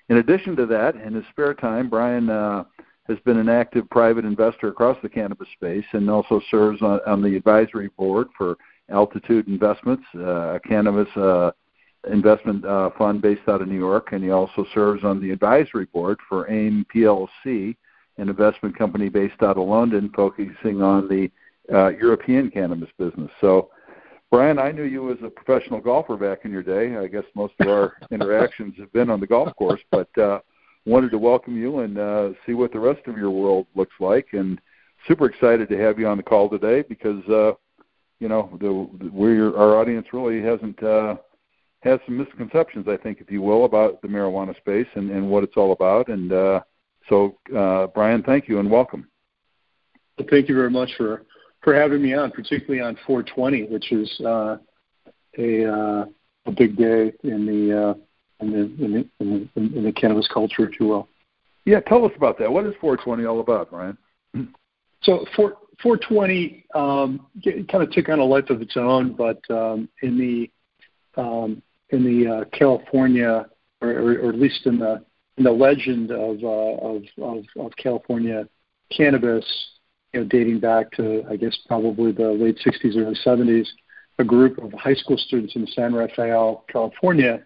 [0.10, 2.64] in addition to that, in his spare time, Brian uh,
[3.08, 7.22] has been an active private investor across the cannabis space and also serves on, on
[7.22, 8.58] the advisory board for
[8.90, 11.52] Altitude Investments, uh, a cannabis uh,
[12.12, 15.86] investment uh, fund based out of New York, and he also serves on the advisory
[15.86, 17.76] board for AIM PLC,
[18.18, 21.30] an investment company based out of London, focusing on the
[21.74, 23.30] uh, European cannabis business.
[23.42, 23.70] So,
[24.30, 26.98] Brian, I knew you as a professional golfer back in your day.
[26.98, 30.40] I guess most of our interactions have been on the golf course, but uh,
[30.86, 34.28] wanted to welcome you and uh, see what the rest of your world looks like.
[34.34, 34.60] And
[35.08, 37.54] super excited to have you on the call today because uh,
[38.20, 41.16] you know the, we our audience really hasn't uh,
[41.82, 45.44] has some misconceptions, I think, if you will, about the marijuana space and, and what
[45.44, 46.10] it's all about.
[46.10, 46.62] And uh,
[47.08, 49.08] so, uh, Brian, thank you and welcome.
[50.18, 51.24] Well, thank you very much for
[51.62, 54.58] for having me on, particularly on 420, which is uh,
[55.38, 56.06] a uh,
[56.46, 57.94] a big day in the uh,
[58.40, 61.08] in the, in the in the in the cannabis culture, if you will.
[61.66, 62.52] Yeah, tell us about that.
[62.52, 63.98] What is 420 all about, Brian?
[65.04, 69.88] So 4, 420 um, kind of took on a life of its own, but um,
[70.02, 73.46] in the um, in the uh, California,
[73.80, 75.04] or, or, or, at least in the
[75.38, 78.50] in the legend of, uh, of, of of California
[78.92, 79.46] cannabis,
[80.18, 83.68] you know, dating back to I guess probably the late 60s, early 70s,
[84.18, 87.46] a group of high school students in San Rafael, California,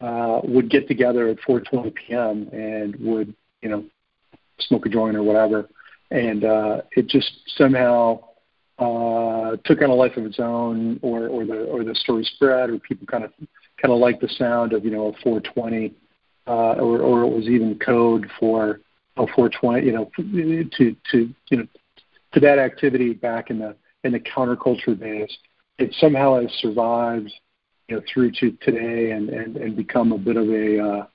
[0.00, 2.48] uh, would get together at 4:20 p.m.
[2.52, 3.84] and would you know
[4.58, 5.68] smoke a joint or whatever,
[6.10, 8.18] and uh, it just somehow
[8.80, 12.70] uh, took on a life of its own, or or the or the story spread,
[12.70, 13.32] or people kind of
[13.80, 15.94] kind of liked the sound of you know a 420,
[16.48, 18.80] uh, or or it was even code for
[19.16, 21.66] a 420, you know, to to you know
[22.32, 25.30] to that activity back in the in the counterculture days.
[25.78, 27.32] It somehow has survived,
[27.88, 31.06] you know, through to today and and, and become a bit of a, uh,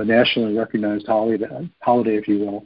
[0.00, 2.64] a nationally recognized holiday, holiday, if you will,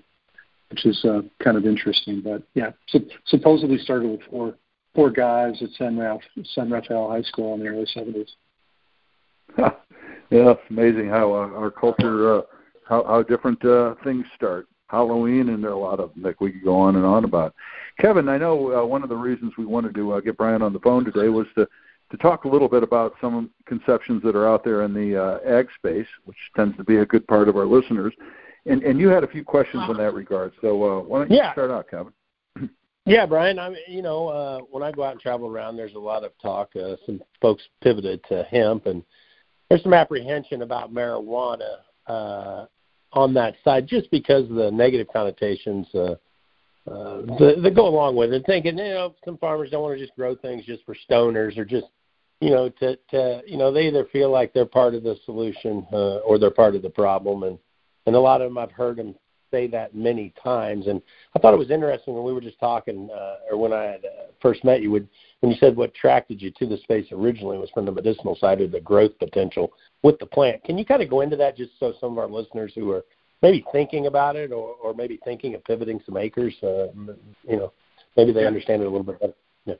[0.71, 2.21] which is uh, kind of interesting.
[2.21, 4.55] But yeah, so, supposedly started with four
[4.97, 6.21] four guys at San, Raf,
[6.55, 8.29] San Rafael High School in the early 70s.
[9.59, 9.71] yeah,
[10.31, 12.43] it's amazing how uh, our culture, uh,
[12.89, 14.67] how, how different uh, things start.
[14.89, 17.25] Halloween, and there are a lot of them that we could go on and on
[17.25, 17.55] about.
[17.99, 20.73] Kevin, I know uh, one of the reasons we wanted to uh, get Brian on
[20.73, 21.67] the phone today was to
[22.11, 25.39] to talk a little bit about some conceptions that are out there in the uh,
[25.45, 28.15] ag space, which tends to be a good part of our listeners.
[28.65, 30.53] And and you had a few questions in that regard.
[30.61, 30.69] So
[30.99, 31.53] uh, why don't you yeah.
[31.53, 32.13] start out, Kevin?
[33.09, 33.61] Yeah, Brian.
[33.61, 36.25] I mean, you know, uh, when I go out and travel around, there's a lot
[36.25, 36.71] of talk.
[36.75, 39.01] Uh, some folks pivoted to hemp, and
[39.69, 41.77] there's some apprehension about marijuana
[42.09, 42.67] uh,
[43.17, 46.15] on that side, just because of the negative connotations uh,
[46.89, 48.45] uh, that, go along with it.
[48.47, 51.65] Thinking, you know, some farmers don't want to just grow things just for stoners or
[51.65, 51.87] just,
[52.41, 55.87] you know, to to you know, they either feel like they're part of the solution
[55.93, 57.59] uh, or they're part of the problem, and
[58.07, 59.15] and a lot of them I've heard them
[59.51, 60.87] say that many times.
[60.87, 61.01] And
[61.35, 64.05] I thought it was interesting when we were just talking, uh, or when I had
[64.05, 65.09] uh, first met you, would
[65.41, 68.61] when you said what attracted you to the space originally was from the medicinal side
[68.61, 69.73] or the growth potential
[70.03, 70.63] with the plant.
[70.65, 73.05] Can you kind of go into that just so some of our listeners who are
[73.43, 76.87] maybe thinking about it or, or maybe thinking of pivoting some acres, uh,
[77.49, 77.73] you know,
[78.17, 79.35] maybe they understand it a little bit better.
[79.67, 79.75] Yeah.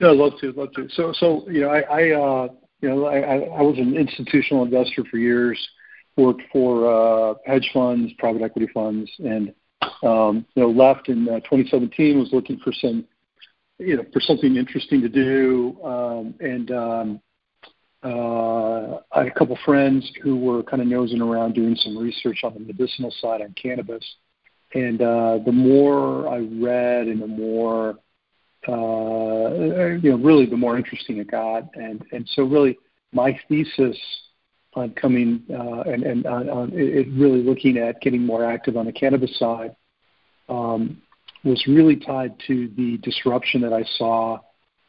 [0.00, 0.88] Yeah, I'd love to, love to.
[0.90, 2.48] So, so you know, I, I uh,
[2.80, 5.58] you know, I, I was an institutional investor for years
[6.16, 9.52] worked for uh, hedge funds, private equity funds, and
[10.02, 12.18] um, you know left in uh, 2017.
[12.18, 13.04] Was looking for some,
[13.80, 17.20] you know, for something interesting to do, um, and um,
[18.02, 22.40] uh, I had a couple friends who were kind of nosing around doing some research
[22.44, 24.04] on the medicinal side on cannabis.
[24.74, 27.98] And uh, the more I read, and the more
[28.68, 31.64] uh, you know, really the more interesting it got.
[31.74, 32.78] And and so really,
[33.12, 33.96] my thesis
[34.74, 38.86] on coming uh, and, and on, on it really looking at getting more active on
[38.86, 39.74] the cannabis side
[40.48, 41.02] um,
[41.44, 44.38] was really tied to the disruption that I saw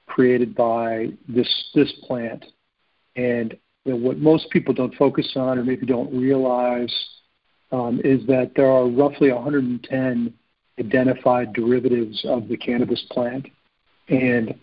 [0.07, 2.45] created by this this plant.
[3.15, 6.93] And you know, what most people don't focus on or maybe don't realize
[7.71, 10.33] um, is that there are roughly 110
[10.79, 13.47] identified derivatives of the cannabis plant,
[14.09, 14.53] and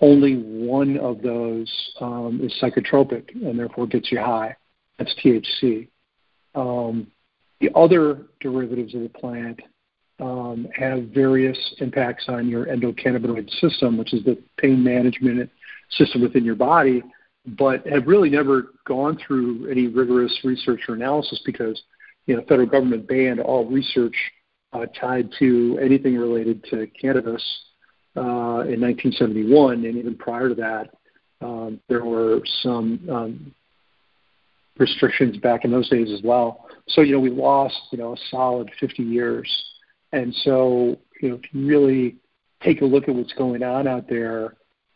[0.00, 4.54] only one of those um, is psychotropic and therefore gets you high.
[4.98, 5.88] That's THC.
[6.54, 7.08] Um,
[7.60, 9.60] the other derivatives of the plant
[10.20, 15.50] um, have various impacts on your endocannabinoid system, which is the pain management
[15.90, 17.02] system within your body,
[17.46, 21.80] but have really never gone through any rigorous research or analysis because
[22.26, 24.14] you know, federal government banned all research
[24.72, 27.42] uh, tied to anything related to cannabis
[28.16, 30.90] uh, in 1971, and even prior to that,
[31.40, 33.54] um, there were some um,
[34.78, 36.66] restrictions back in those days as well.
[36.88, 39.48] So, you know, we lost, you know, a solid 50 years.
[40.12, 42.16] And so, you know, if you really
[42.62, 44.54] take a look at what's going on out there,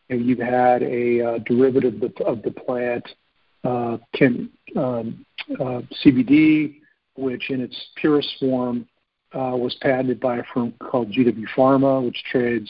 [0.09, 3.07] you know, you've had a uh, derivative of the, of the plant,
[3.63, 5.25] uh, can, um,
[5.59, 6.79] uh, CBD,
[7.15, 8.87] which in its purest form
[9.33, 12.69] uh, was patented by a firm called GW Pharma, which trades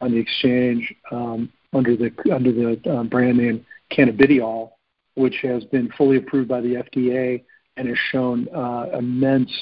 [0.00, 4.70] on the exchange um, under the under the uh, brand name cannabidiol
[5.14, 7.42] which has been fully approved by the FDA
[7.76, 9.52] and has shown uh, immense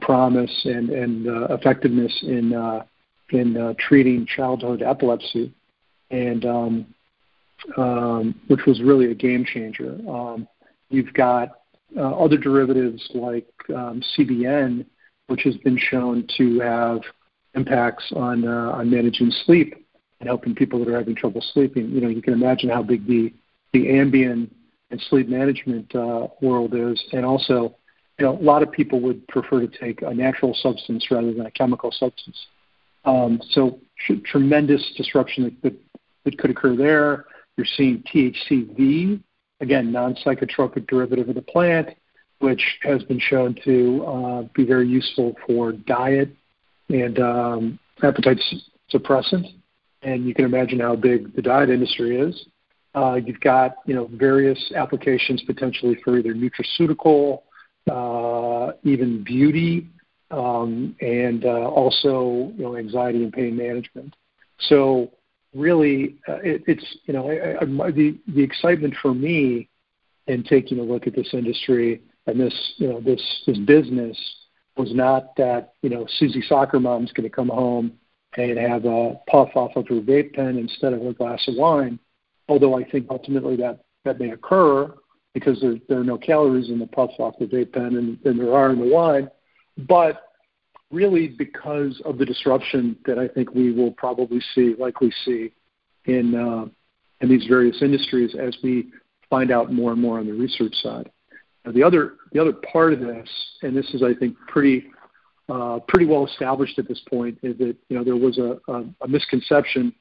[0.00, 2.84] promise and, and uh, effectiveness in uh,
[3.30, 5.52] in uh, treating childhood epilepsy,
[6.10, 6.94] and um,
[7.76, 9.98] um, which was really a game changer.
[10.08, 10.46] Um,
[10.90, 11.60] you've got
[11.96, 14.86] uh, other derivatives like um, CBN,
[15.28, 17.00] which has been shown to have
[17.54, 19.74] impacts on uh, on managing sleep
[20.20, 21.90] and helping people that are having trouble sleeping.
[21.90, 23.32] You know, you can imagine how big the
[23.72, 24.50] the Ambien
[24.90, 27.74] and sleep management uh, world is, and also,
[28.18, 31.46] you know, a lot of people would prefer to take a natural substance rather than
[31.46, 32.46] a chemical substance.
[33.04, 35.80] Um, so tr- tremendous disruption that, that,
[36.24, 37.26] that could occur there.
[37.56, 39.20] You're seeing THCV,
[39.60, 41.90] again, non-psychotropic derivative of the plant,
[42.38, 46.30] which has been shown to uh, be very useful for diet
[46.88, 48.40] and um, appetite
[48.92, 49.46] suppressant.
[50.02, 52.46] And you can imagine how big the diet industry is.
[52.94, 57.40] Uh, you've got you know various applications potentially for either nutraceutical,
[57.88, 59.88] even beauty,
[60.30, 64.14] um, and uh, also you know anxiety and pain management.
[64.68, 65.12] So
[65.54, 69.68] really, uh, it, it's you know I, I, the the excitement for me
[70.26, 74.18] in taking a look at this industry and this you know this this business
[74.76, 77.92] was not that you know Susie soccer mom's going to come home
[78.36, 81.98] and have a puff off of her vape pen instead of a glass of wine.
[82.48, 84.92] Although I think ultimately that that may occur
[85.34, 88.40] because there, there are no calories in the puffs off the vape pen and, and
[88.40, 89.28] there are in the wine.
[89.76, 90.22] But
[90.90, 95.52] really because of the disruption that I think we will probably see, likely see
[96.06, 96.66] in uh,
[97.20, 98.92] in these various industries as we
[99.30, 101.10] find out more and more on the research side.
[101.64, 103.28] Now, the other the other part of this,
[103.62, 104.86] and this is I think pretty
[105.48, 108.84] uh, pretty well established at this point, is that you know there was a, a,
[109.02, 109.94] a misconception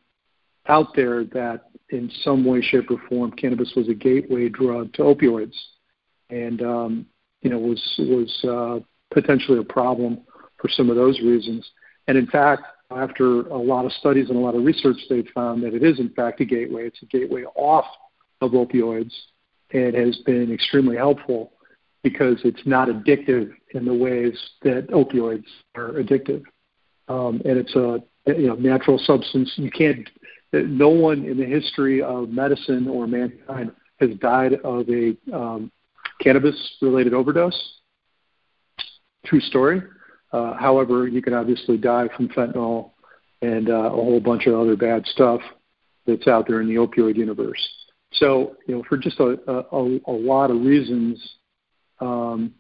[0.68, 5.04] out there that in some way, shape, or form, cannabis was a gateway drug to
[5.04, 5.56] opioids,
[6.30, 7.06] and um,
[7.42, 8.80] you know was was uh,
[9.14, 10.22] potentially a problem
[10.58, 11.70] for some of those reasons.
[12.08, 15.64] And in fact, after a lot of studies and a lot of research, they've found
[15.64, 16.88] that it is in fact a gateway.
[16.88, 17.86] It's a gateway off
[18.42, 19.12] of opioids
[19.72, 21.54] and has been extremely helpful
[22.04, 25.46] because it's not addictive in the ways that opioids
[25.76, 26.44] are addictive.
[27.08, 29.52] Um, and it's a you know natural substance.
[29.56, 30.10] You can't.
[30.54, 35.72] No one in the history of medicine or mankind has died of a um,
[36.22, 37.80] cannabis-related overdose.
[39.26, 39.82] True story.
[40.32, 42.92] Uh, however, you can obviously die from fentanyl
[43.42, 45.42] and uh, a whole bunch of other bad stuff
[46.06, 47.62] that's out there in the opioid universe.
[48.14, 51.36] So, you know, for just a, a, a lot of reasons
[52.00, 52.54] um,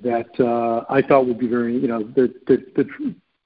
[0.00, 2.86] that uh, I thought would be very, you know, that, that, that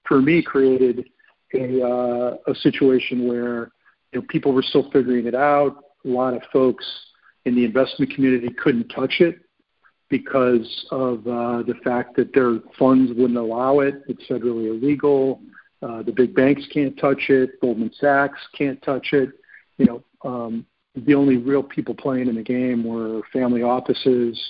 [0.07, 1.07] for me created
[1.55, 3.71] a, uh, a situation where
[4.13, 5.77] you know, people were still figuring it out.
[6.05, 6.85] A lot of folks
[7.45, 9.39] in the investment community couldn't touch it
[10.09, 14.03] because of uh, the fact that their funds wouldn't allow it.
[14.07, 15.41] It's federally illegal.
[15.83, 17.61] Uh, the big banks can't touch it.
[17.61, 19.31] Goldman Sachs can't touch it.
[19.77, 24.41] You know, um, the only real people playing in the game were family offices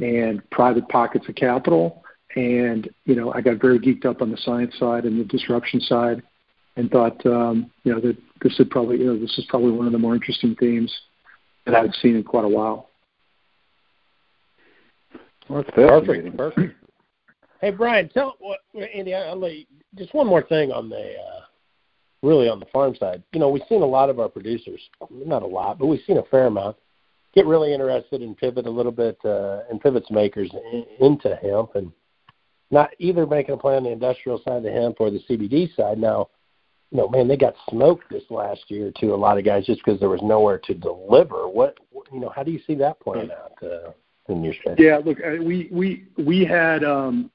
[0.00, 2.02] and private pockets of capital.
[2.36, 5.80] And you know, I got very geeked up on the science side and the disruption
[5.80, 6.22] side,
[6.76, 9.86] and thought, um, you know, that this would probably, you know, this is probably one
[9.86, 10.92] of the more interesting themes
[11.66, 12.90] that I've seen in quite a while.
[15.48, 16.36] Well, that's perfect.
[16.36, 16.74] Perfect.
[17.60, 18.58] Hey, Brian, tell what
[18.94, 19.14] Andy.
[19.14, 19.64] I'll let you,
[19.96, 21.40] just one more thing on the uh,
[22.22, 23.22] really on the farm side.
[23.32, 26.18] You know, we've seen a lot of our producers, not a lot, but we've seen
[26.18, 26.76] a fair amount,
[27.34, 31.74] get really interested and pivot a little bit uh, and pivots makers in, into hemp
[31.74, 31.92] and
[32.70, 35.74] not either making a play on the industrial side of the hemp or the CBD
[35.76, 35.98] side.
[35.98, 36.28] Now,
[36.90, 39.14] you know, man, they got smoked this last year too.
[39.14, 41.48] A lot of guys just because there was nowhere to deliver.
[41.48, 41.78] What,
[42.12, 43.90] you know, how do you see that playing out uh,
[44.28, 44.76] in your space?
[44.78, 47.30] Yeah, look, we we we had um,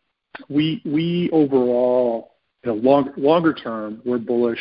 [0.47, 4.59] we we overall you know, long, longer term, we're bullish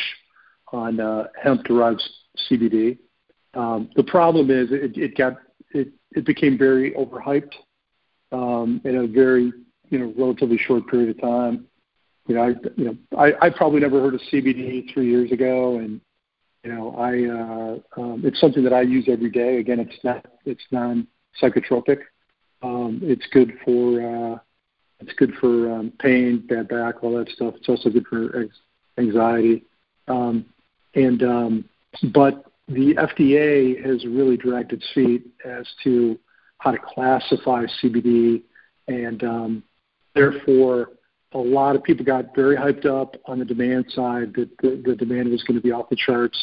[0.71, 2.01] on uh, hemp-derived
[2.49, 2.97] CBD.
[3.53, 5.37] Um, the problem is it, it got
[5.71, 7.53] it, it became very overhyped
[8.31, 9.51] um, in a very
[9.89, 11.65] you know relatively short period of time.
[12.29, 15.79] You know, I you know I, I probably never heard of CBD three years ago,
[15.79, 15.99] and
[16.63, 19.57] you know I uh, um, it's something that I use every day.
[19.57, 21.07] Again, it's not it's non
[21.41, 22.01] psychotropic.
[22.61, 24.37] Um, it's good for uh,
[24.99, 27.55] it's good for um, pain, bad back, all that stuff.
[27.57, 28.45] It's also good for
[28.99, 29.65] anxiety.
[30.07, 30.45] Um,
[30.93, 31.65] and um,
[32.13, 36.19] but the FDA has really dragged its feet as to
[36.59, 38.43] how to classify CBD,
[38.87, 39.63] and um,
[40.13, 40.89] therefore
[41.33, 44.95] a lot of people got very hyped up on the demand side that the, the
[44.95, 46.37] demand was going to be off the charts.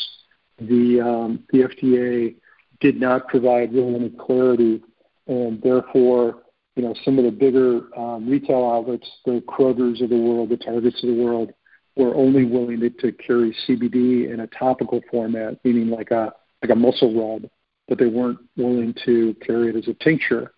[0.58, 2.36] The um, the FDA
[2.80, 4.82] did not provide really any clarity,
[5.26, 6.42] and therefore
[6.76, 10.58] you know, some of the bigger um, retail outlets, the Krogers of the world, the
[10.58, 11.52] Targets of the world,
[11.96, 16.32] were only willing to, to carry CBD in a topical format, meaning like a
[16.62, 17.50] like a muscle rub,
[17.88, 20.52] but they weren't willing to carry it as a tincture,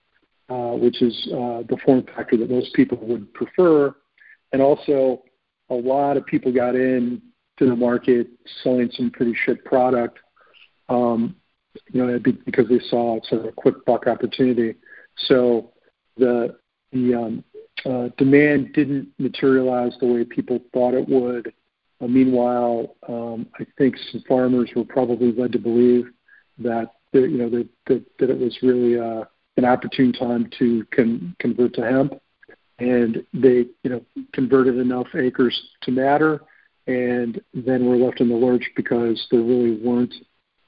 [0.48, 3.94] uh, which is uh, the form factor that most people would prefer.
[4.52, 5.22] And also,
[5.70, 7.20] a lot of people got in
[7.58, 8.28] to the market
[8.62, 10.18] selling some pretty shit product,
[10.88, 11.36] um,
[11.92, 14.74] you know, because they saw sort of a quick buck opportunity.
[15.16, 15.72] So
[16.16, 16.56] the
[16.92, 17.44] the um,
[17.84, 21.52] uh, demand didn't materialize the way people thought it would.
[22.00, 26.06] Uh, meanwhile, um, I think some farmers were probably led to believe
[26.58, 29.24] that you know that, that, that it was really uh,
[29.56, 32.14] an opportune time to con- convert to hemp,
[32.78, 36.40] and they you know converted enough acres to matter,
[36.86, 40.14] and then were left in the lurch because there really weren't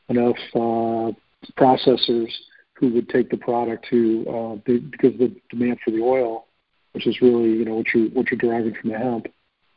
[0.08, 1.12] enough uh,
[1.56, 2.30] processors
[2.74, 6.46] who would take the product to uh, because the demand for the oil,
[6.92, 9.26] which is really you know what you what you're deriving from the hemp,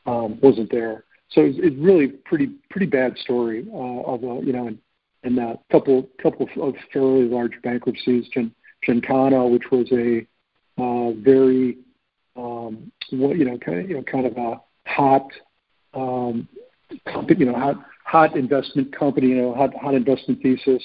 [0.06, 1.04] um, wasn't there.
[1.30, 4.78] So it's, really pretty pretty bad story uh, of a you know and,
[5.24, 8.28] and a couple couple of fairly large bankruptcies.
[8.34, 8.54] Gen,
[8.88, 10.26] GenCanna, which was a
[10.82, 11.78] uh, very
[12.36, 15.28] um, what you know kind of you know kind of a hot
[15.94, 16.48] um,
[17.06, 17.76] company, you know hot
[18.06, 20.84] hot investment company, you know hot hot investment thesis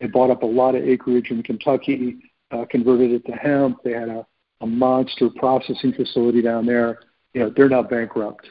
[0.00, 2.16] they bought up a lot of acreage in Kentucky,
[2.50, 3.78] uh, converted it to hemp.
[3.84, 4.26] They had a,
[4.62, 7.00] a monster processing facility down there.
[7.34, 8.48] You know, they're now bankrupt.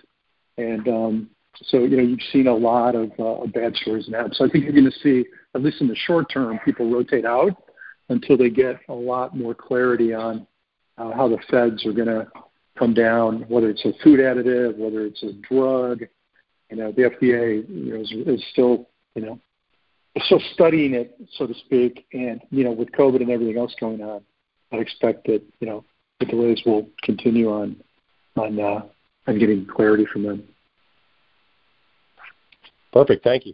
[0.58, 1.30] And um,
[1.64, 4.36] so, you know, you've seen a lot of uh, bad stories hemp.
[4.36, 5.26] So I think you're going to see,
[5.56, 7.52] at least in the short term, people rotate out
[8.10, 10.46] until they get a lot more clarity on
[11.00, 12.28] uh, how the feds are going to
[12.78, 16.04] come down, whether it's a food additive, whether it's a drug.
[16.70, 19.40] You know, the FDA you know, is, is still, you know,
[20.26, 24.02] still studying it, so to speak, and you know, with COVID and everything else going
[24.02, 24.22] on,
[24.72, 25.84] I expect that you know
[26.20, 27.76] the delays will continue on
[28.36, 28.82] on uh,
[29.28, 30.44] on getting clarity from them.
[32.92, 33.24] Perfect.
[33.24, 33.54] Thank you.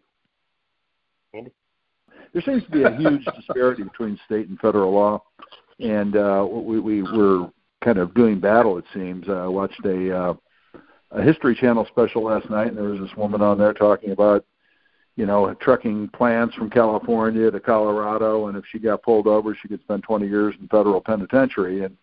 [1.34, 1.52] Andy?
[2.34, 5.24] There seems to be a huge disparity between state and federal law,
[5.80, 7.50] and uh, we, we were
[7.84, 8.78] kind of doing battle.
[8.78, 9.28] It seems.
[9.28, 10.34] Uh, I watched a uh,
[11.12, 14.46] a History Channel special last night, and there was this woman on there talking about
[15.16, 19.68] you know, trucking plants from California to Colorado, and if she got pulled over, she
[19.68, 21.96] could spend 20 years in federal penitentiary, and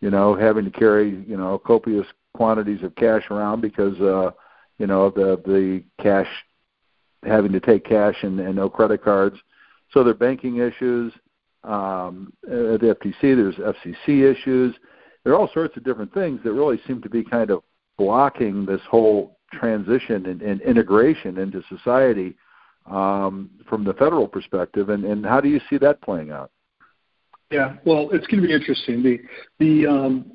[0.00, 4.30] you know, having to carry you know copious quantities of cash around because uh,
[4.78, 6.28] you know the the cash
[7.24, 9.36] having to take cash and, and no credit cards.
[9.92, 11.12] So there are banking issues
[11.64, 13.20] um, at the FTC.
[13.20, 14.74] There's FCC issues.
[15.24, 17.62] There are all sorts of different things that really seem to be kind of
[17.98, 22.36] blocking this whole transition and, and integration into society
[22.90, 26.50] um, from the federal perspective, and, and how do you see that playing out?
[27.50, 29.02] Yeah, well, it's going to be interesting.
[29.02, 29.20] The
[29.58, 30.32] the um,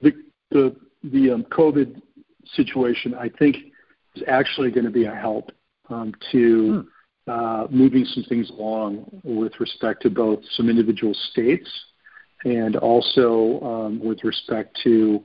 [0.00, 0.12] the
[0.50, 2.00] the, the um, COVID
[2.54, 3.56] situation, I think,
[4.14, 5.50] is actually going to be a help
[5.88, 6.88] um, to hmm.
[7.30, 11.70] Uh, moving some things along with respect to both some individual states
[12.44, 15.22] and also um, with respect to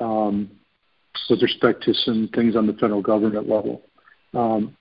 [0.00, 0.50] um,
[1.28, 3.82] with respect to some things on the federal government level.
[4.32, 4.76] Um,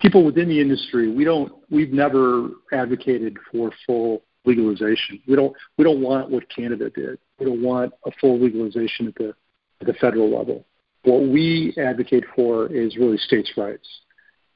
[0.00, 5.20] people within the industry, we don't, we've never advocated for full legalization.
[5.26, 7.18] We don't, we don't want what Canada did.
[7.38, 9.34] We don't want a full legalization at the,
[9.80, 10.66] at the federal level.
[11.04, 13.88] What we advocate for is really states' rights.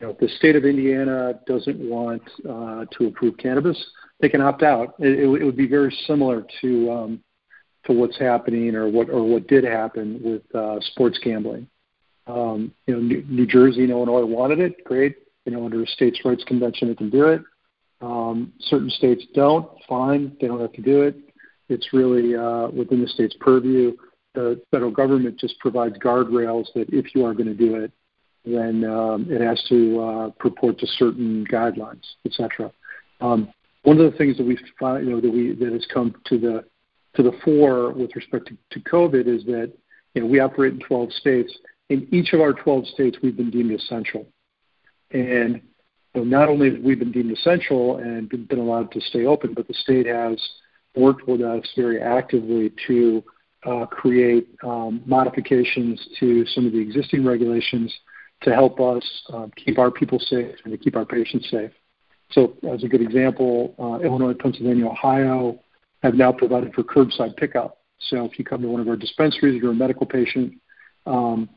[0.00, 3.82] You know, if the state of Indiana doesn't want uh, to approve cannabis,
[4.20, 4.94] they can opt out.
[4.98, 7.24] It, it, it would be very similar to um,
[7.86, 11.68] to what's happening or what or what did happen with uh, sports gambling.
[12.26, 14.82] Um, you know, New, New Jersey and Illinois wanted it.
[14.84, 17.42] Great, you know, under a states' rights convention, it can do it.
[18.00, 19.68] Um, certain states don't.
[19.88, 21.16] Fine, they don't have to do it.
[21.68, 23.96] It's really uh, within the state's purview.
[24.34, 27.92] The federal government just provides guardrails that if you are going to do it,
[28.44, 32.70] then um, it has to uh, purport to certain guidelines, etc.
[33.20, 33.52] Um,
[33.84, 36.38] one of the things that we find, you know, that we that has come to
[36.38, 36.64] the
[37.14, 39.72] to the fore with respect to, to COVID is that
[40.14, 41.56] you know we operate in 12 states.
[41.90, 44.26] In each of our 12 states, we've been deemed essential.
[45.10, 45.60] And
[46.14, 49.68] so not only have we been deemed essential and been allowed to stay open, but
[49.68, 50.40] the state has
[50.96, 53.22] worked with us very actively to
[53.66, 57.92] uh, create um, modifications to some of the existing regulations
[58.42, 61.70] to help us um, keep our people safe and to keep our patients safe.
[62.30, 65.60] So, as a good example, uh, Illinois, Pennsylvania, Ohio
[66.02, 67.78] have now provided for curbside pickup.
[67.98, 70.54] So, if you come to one of our dispensaries, you're a medical patient,
[71.06, 71.48] um,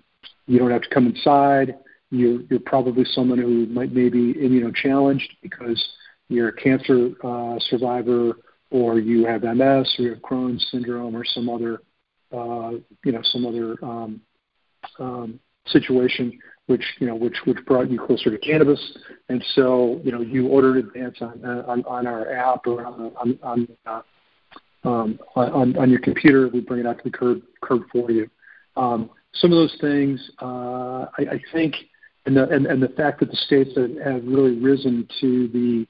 [0.46, 1.76] you don't have to come inside.
[2.10, 5.84] You're, you're probably someone who might maybe immunochallenged because
[6.30, 8.38] you're a cancer uh, survivor
[8.70, 11.82] or you have MS, or you have Crohn's syndrome, or some other,
[12.34, 12.72] uh,
[13.06, 14.22] you know, some other um,
[15.00, 16.38] um, situation
[16.68, 18.98] which you know which which brought you closer to cannabis,
[19.30, 23.40] and so you know you ordered advance on on, on our app or on on
[23.42, 24.02] on, uh,
[24.88, 26.48] um, on on your computer.
[26.48, 28.30] We bring it out to the curb curb for you.
[28.76, 31.76] Um, some of those things, uh, I, I think,
[32.26, 35.88] and the and, and the fact that the states have, have really risen to the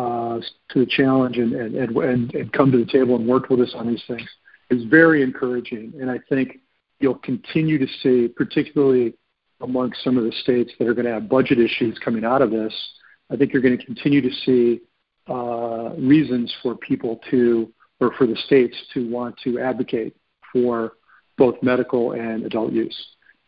[0.00, 3.60] uh, to the challenge and, and, and, and come to the table and worked with
[3.60, 4.28] us on these things
[4.70, 5.92] is very encouraging.
[6.00, 6.58] And I think
[6.98, 9.14] you'll continue to see, particularly
[9.60, 12.50] amongst some of the states that are going to have budget issues coming out of
[12.50, 12.74] this,
[13.30, 14.80] I think you're going to continue to see
[15.28, 20.16] uh, reasons for people to, or for the states to want to advocate
[20.52, 20.92] for
[21.38, 22.96] both medical and adult use.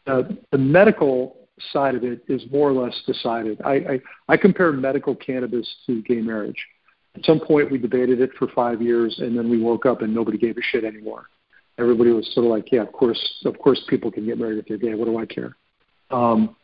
[0.06, 3.60] Uh, the medical side of it is more or less decided.
[3.64, 6.62] I, I, I compare medical cannabis to gay marriage.
[7.14, 10.14] At some point, we debated it for five years, and then we woke up and
[10.14, 11.26] nobody gave a shit anymore.
[11.78, 14.66] Everybody was sort of like, "Yeah, of course, of course, people can get married if
[14.66, 14.94] they're gay.
[14.94, 15.56] What do I care?"
[16.10, 16.56] Um,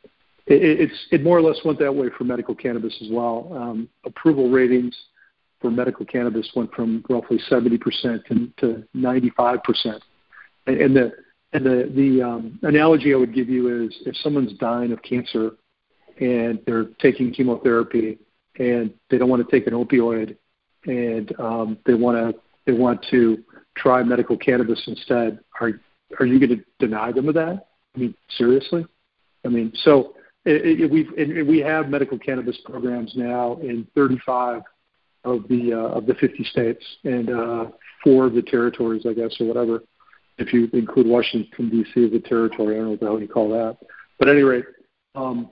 [0.47, 3.51] it, it more or less went that way for medical cannabis as well.
[3.55, 4.97] Um, approval ratings
[5.61, 10.01] for medical cannabis went from roughly 70% to, to 95%.
[10.66, 11.12] And, and the
[11.55, 15.53] and the the um, analogy I would give you is if someone's dying of cancer
[16.18, 18.18] and they're taking chemotherapy
[18.59, 20.36] and they don't want to take an opioid
[20.86, 23.43] and um, they want to they want to
[23.76, 25.72] try medical cannabis instead, are
[26.18, 27.68] are you going to deny them of that?
[27.95, 28.86] I mean, seriously?
[29.45, 30.14] I mean, so
[30.45, 34.62] we've it, we have medical cannabis programs now in 35
[35.24, 37.66] of the uh, of the 50 states and uh,
[38.03, 39.82] four of the territories, I guess, or whatever.
[40.38, 42.07] If you include Washington D.C.
[42.07, 43.76] as a territory, I don't know what the hell you call that.
[44.18, 44.64] But at any rate,
[45.14, 45.51] um,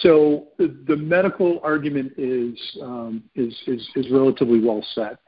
[0.00, 5.18] so the, the medical argument is, um, is is is relatively well set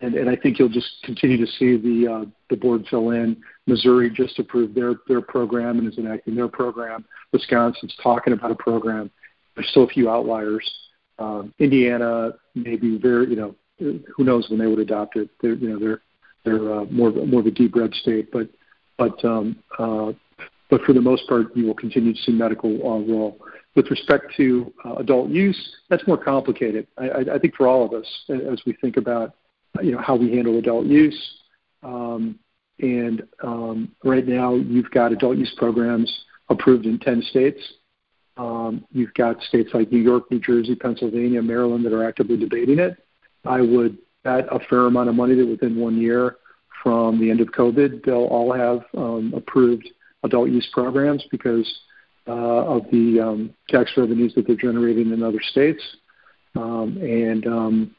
[0.00, 3.36] and, and I think you'll just continue to see the uh, the board fill in.
[3.66, 7.04] Missouri just approved their their program and is enacting their program.
[7.32, 9.10] Wisconsin's talking about a program.
[9.54, 10.68] There's still a few outliers.
[11.18, 15.28] Um, Indiana may be very, you know, who knows when they would adopt it.
[15.40, 16.00] They're, you know, they're
[16.44, 18.48] they're uh, more more of a deep red state, but
[18.96, 20.12] but um, uh,
[20.70, 23.38] but for the most part, you will continue to see medical uh, role.
[23.74, 26.86] With respect to uh, adult use, that's more complicated.
[26.96, 29.34] I, I, I think for all of us, as we think about
[29.82, 31.18] you know how we handle adult use.
[31.82, 32.38] Um,
[32.80, 36.12] and um, right now, you've got adult use programs
[36.48, 37.60] approved in 10 states.
[38.36, 42.78] Um, you've got states like New York, New Jersey, Pennsylvania, Maryland that are actively debating
[42.78, 42.96] it.
[43.44, 46.36] I would bet a fair amount of money that within one year
[46.82, 49.88] from the end of COVID, they'll all have um, approved
[50.22, 51.66] adult use programs because
[52.28, 55.82] uh, of the um, tax revenues that they're generating in other states.
[56.54, 57.94] Um, and um,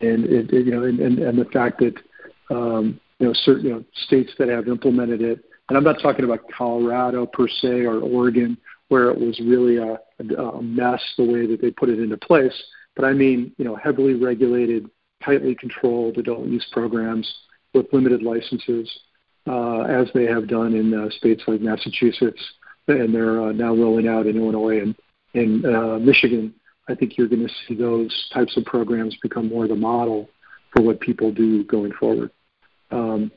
[0.00, 1.94] and it, it, you know, and, and, and the fact that
[2.50, 6.24] um, you know certain you know, states that have implemented it, and I'm not talking
[6.24, 8.56] about Colorado per se or Oregon,
[8.88, 9.98] where it was really a,
[10.36, 12.54] a mess the way that they put it into place,
[12.96, 14.90] but I mean you know heavily regulated,
[15.24, 17.32] tightly controlled adult use programs
[17.74, 18.90] with limited licenses,
[19.46, 22.42] uh, as they have done in uh, states like Massachusetts,
[22.88, 24.94] and they're uh, now rolling out in Illinois and
[25.34, 26.52] in uh, Michigan
[26.90, 30.28] I think you're going to see those types of programs become more the model
[30.74, 32.30] for what people do going forward.
[32.90, 33.30] Um,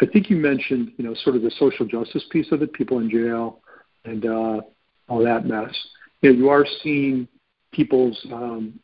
[0.00, 2.98] I think you mentioned, you know, sort of the social justice piece of it, people
[2.98, 3.60] in jail,
[4.04, 4.60] and uh,
[5.08, 5.74] all that mess.
[6.20, 7.26] You know, you are seeing
[7.72, 8.78] people's um,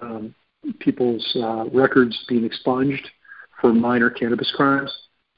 [0.00, 0.34] um,
[0.80, 3.08] people's uh, records being expunged
[3.60, 4.92] for minor cannabis crimes.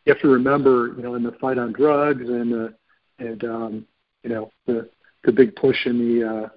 [0.05, 2.75] You have to remember, you know, in the fight on drugs and the
[3.19, 3.87] and um,
[4.25, 4.89] you know the
[5.25, 6.49] the big push in the uh,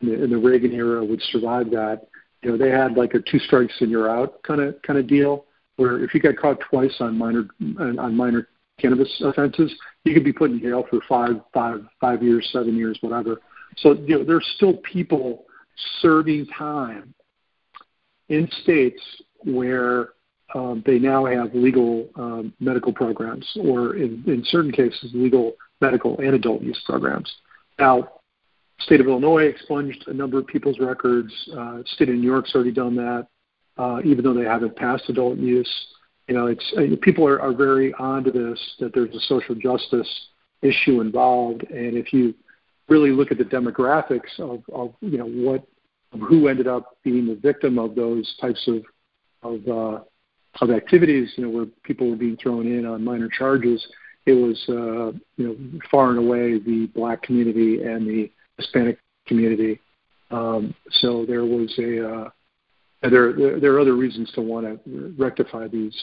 [0.00, 2.08] in the, Reagan era would survive that.
[2.42, 5.06] You know, they had like a two strikes and you're out kind of kind of
[5.06, 9.74] deal, where if you got caught twice on minor on minor cannabis offenses,
[10.04, 13.40] you could be put in jail for five five five years, seven years, whatever.
[13.78, 15.44] So you know, there's still people
[16.00, 17.14] serving time
[18.28, 19.00] in states
[19.44, 20.10] where
[20.54, 26.18] um, they now have legal um, medical programs, or in, in certain cases, legal medical
[26.18, 27.30] and adult use programs.
[27.78, 28.15] Now,
[28.80, 31.32] State of Illinois expunged a number of people's records.
[31.56, 33.26] Uh, state of New York's already done that,
[33.78, 35.86] uh, even though they haven't passed adult use.
[36.28, 40.08] You know, it's uh, people are, are very onto this that there's a social justice
[40.62, 42.34] issue involved, and if you
[42.88, 45.66] really look at the demographics of, of you know what
[46.12, 48.82] of who ended up being the victim of those types of
[49.42, 50.00] of uh,
[50.60, 53.86] of activities, you know, where people were being thrown in on minor charges,
[54.26, 59.80] it was uh, you know far and away the black community and the Hispanic community.
[60.30, 62.30] Um, so there was a uh,
[63.02, 65.96] there, there, there are other reasons to want to rectify these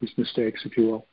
[0.00, 1.06] these mistakes, if you will.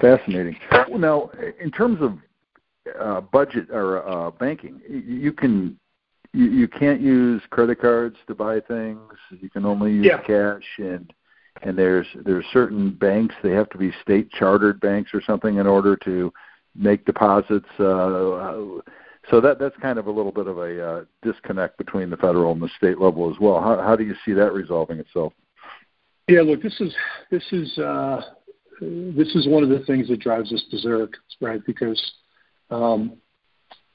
[0.00, 0.56] Fascinating.
[0.90, 2.18] Now, in terms of
[2.98, 5.78] uh, budget or uh, banking, you can
[6.32, 9.00] you, you can't use credit cards to buy things.
[9.30, 10.22] You can only use yeah.
[10.22, 11.12] cash, and
[11.62, 15.66] and there's there's certain banks they have to be state chartered banks or something in
[15.66, 16.32] order to
[16.74, 17.68] make deposits.
[17.78, 18.80] Uh,
[19.30, 22.52] so that that's kind of a little bit of a uh, disconnect between the federal
[22.52, 23.60] and the state level as well.
[23.60, 25.32] How how do you see that resolving itself?
[26.28, 26.94] Yeah, look, this is
[27.30, 28.22] this is uh,
[28.80, 31.60] this is one of the things that drives us berserk, right?
[31.66, 32.00] Because
[32.70, 33.16] um,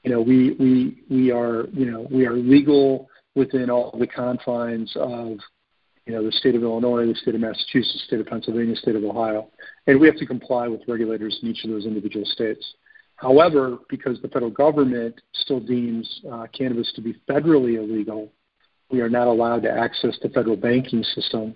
[0.02, 4.92] you know we we we are you know we are legal within all the confines
[4.96, 5.38] of
[6.06, 9.04] you know the state of Illinois, the state of Massachusetts, state of Pennsylvania, state of
[9.04, 9.48] Ohio,
[9.86, 12.74] and we have to comply with regulators in each of those individual states.
[13.16, 18.30] However, because the federal government still deems uh, cannabis to be federally illegal,
[18.90, 21.54] we are not allowed to access the federal banking system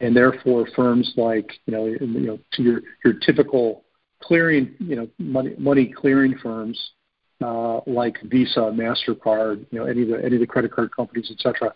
[0.00, 3.84] and therefore firms like you know you know to your your typical
[4.20, 6.78] clearing you know money money clearing firms
[7.40, 11.30] uh, like Visa, Mastercard, you know any of the any of the credit card companies,
[11.30, 11.72] etc.,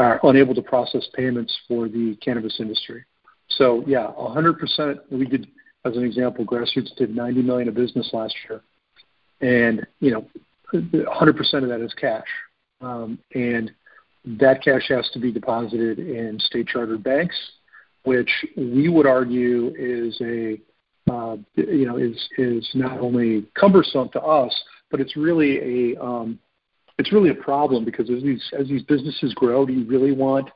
[0.00, 3.04] are unable to process payments for the cannabis industry.
[3.48, 5.00] So yeah, 100%.
[5.10, 5.48] We did,
[5.84, 8.62] as an example, grassroots did 90 million of business last year,
[9.40, 10.26] and you know,
[10.72, 12.26] 100% of that is cash,
[12.80, 13.70] um, and
[14.24, 17.34] that cash has to be deposited in state chartered banks
[18.04, 20.60] which we would argue is a
[21.10, 24.54] uh, you know is is not only cumbersome to us,
[24.90, 26.38] but it's really a um,
[27.00, 30.50] it's really a problem because as these as these businesses grow, do you really want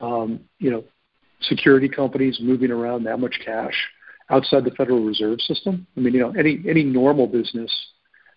[0.00, 0.84] um, you know
[1.42, 3.74] security companies moving around that much cash
[4.30, 5.86] outside the Federal Reserve System?
[5.96, 7.70] I mean, you know, any any normal business,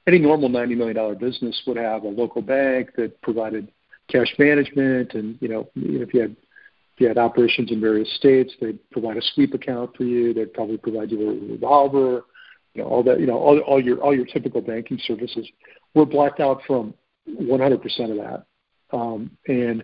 [0.07, 3.71] any normal ninety million dollar business would have a local bank that provided
[4.11, 8.53] cash management, and you know, if you had if you had operations in various states,
[8.61, 10.33] they'd provide a sweep account for you.
[10.33, 12.25] They'd probably provide you a revolver,
[12.73, 15.47] you know, all that, you know, all, all your all your typical banking services.
[15.93, 16.95] We're blacked out from
[17.29, 18.45] 100% of that,
[18.91, 19.83] um, and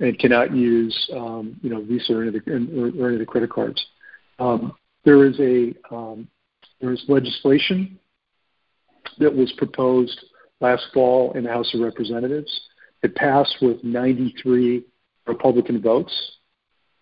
[0.00, 3.20] and cannot use um, you know Visa or any of the, or, or any of
[3.20, 3.84] the credit cards.
[4.38, 4.72] Um,
[5.04, 6.28] there is a um,
[6.80, 7.98] there is legislation
[9.18, 10.24] that was proposed
[10.60, 12.68] last fall in the House of Representatives.
[13.02, 14.84] It passed with 93
[15.26, 16.12] Republican votes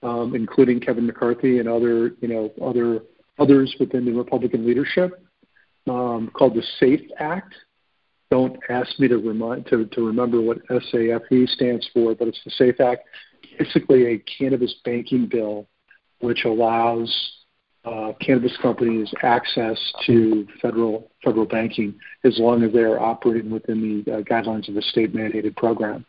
[0.03, 3.03] um, including Kevin McCarthy and other, you know, other
[3.39, 5.25] others within the Republican leadership,
[5.89, 7.55] um, called the SAFE Act.
[8.31, 12.51] Don't ask me to remind to, to remember what SAFE stands for, but it's the
[12.53, 13.05] SAFE Act.
[13.59, 15.67] Basically, a cannabis banking bill
[16.21, 17.33] which allows
[17.85, 24.03] uh, cannabis companies access to federal federal banking as long as they are operating within
[24.05, 26.05] the uh, guidelines of a state mandated program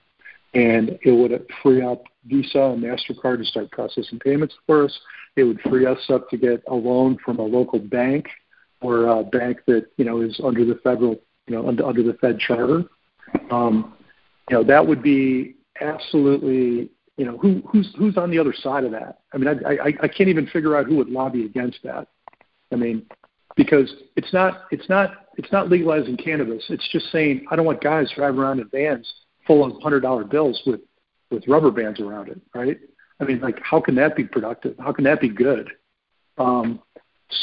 [0.54, 5.00] and it would free up Visa and Mastercard to start processing payments for us.
[5.36, 8.28] It would free us up to get a loan from a local bank
[8.82, 11.20] or a bank that you know is under the federal,
[11.50, 12.84] you know, under, under the Fed charter.
[13.52, 13.96] Um,
[14.50, 18.84] you know, that would be absolutely, you know, who, who's who's on the other side
[18.84, 19.20] of that?
[19.34, 22.08] I mean, I, I I can't even figure out who would lobby against that.
[22.72, 23.06] I mean,
[23.56, 26.64] because it's not it's not it's not legalizing cannabis.
[26.70, 29.12] It's just saying I don't want guys driving around in vans
[29.46, 30.82] full of hundred dollar bills with
[31.32, 32.80] with rubber bands around it, right?
[33.20, 34.76] I mean, like, how can that be productive?
[34.80, 35.70] How can that be good?
[36.38, 36.80] Um,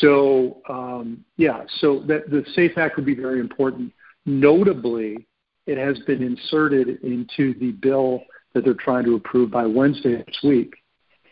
[0.01, 3.93] so, um, yeah, so that the SAFE Act would be very important.
[4.27, 5.27] Notably,
[5.67, 8.23] it has been inserted into the bill
[8.55, 10.75] that they're trying to approve by Wednesday next week.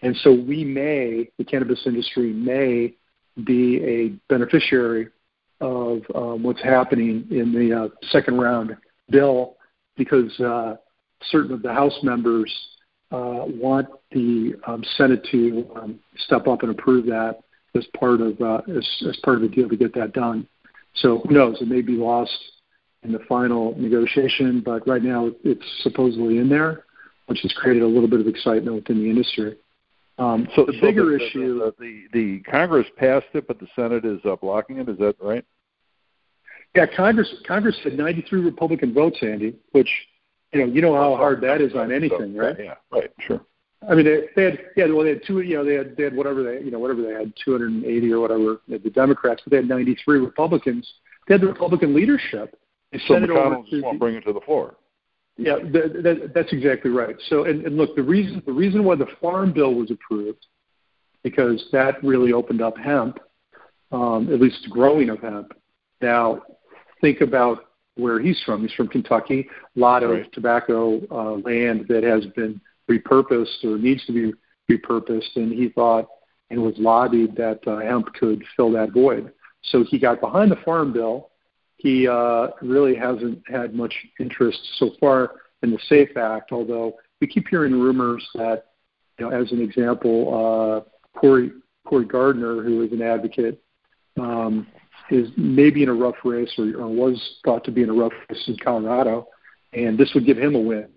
[0.02, 2.94] And so we may, the cannabis industry may
[3.44, 5.08] be a beneficiary
[5.60, 8.76] of um, what's happening in the uh, second round
[9.10, 9.56] bill
[9.96, 10.76] because uh,
[11.30, 12.52] certain of the House members
[13.10, 17.40] uh, want the um, Senate to um, step up and approve that
[17.74, 20.46] as part of uh, as, as part of the deal to get that done.
[20.96, 21.60] So who knows?
[21.60, 22.36] It may be lost
[23.04, 26.84] in the final negotiation, but right now it's supposedly in there,
[27.26, 29.56] which has created a little bit of excitement within the industry.
[30.18, 33.66] Um, so the so bigger the, issue, the, the, the Congress passed it, but the
[33.74, 34.88] Senate is uh, blocking it.
[34.88, 35.44] Is that right?
[36.74, 39.88] Yeah, Congress Congress had 93 Republican votes, Andy, which
[40.52, 42.56] you know you know how hard that is on anything, right?
[42.58, 43.40] Yeah, right, sure.
[43.88, 46.04] I mean, they, they had yeah, well, they had two, you know, they had they
[46.04, 49.56] had whatever they, you know, whatever they had, 280 or whatever, the Democrats, but they
[49.56, 50.88] had 93 Republicans.
[51.28, 52.58] They had the Republican leadership.
[53.06, 54.76] So McConnell just won't bring it to the floor.
[55.36, 57.16] Yeah, that, that, that's exactly right.
[57.28, 60.46] So, and, and look, the reason the reason why the Farm Bill was approved,
[61.22, 63.18] because that really opened up hemp,
[63.90, 65.52] um, at least growing of hemp.
[66.00, 66.42] Now,
[67.00, 67.64] think about
[67.96, 68.62] where he's from.
[68.62, 69.48] He's from Kentucky.
[69.76, 70.32] A lot of Right.
[70.32, 74.32] tobacco uh, land that has been repurposed or needs to be
[74.70, 76.06] repurposed, and he thought
[76.50, 79.32] and was lobbied that uh, hemp could fill that void.
[79.62, 81.30] So he got behind the farm bill.
[81.84, 85.32] He uh, really hasn't had much interest so far
[85.62, 88.68] in the SAFE Act, although we keep hearing rumors that,
[89.18, 91.52] you know, as an example, uh, Cory
[91.86, 93.62] Cory Gardner, who is an advocate,
[94.18, 94.66] um,
[95.10, 98.14] is maybe in a rough race or, or was thought to be in a rough
[98.30, 99.28] race in Colorado,
[99.74, 100.88] and this would give him a win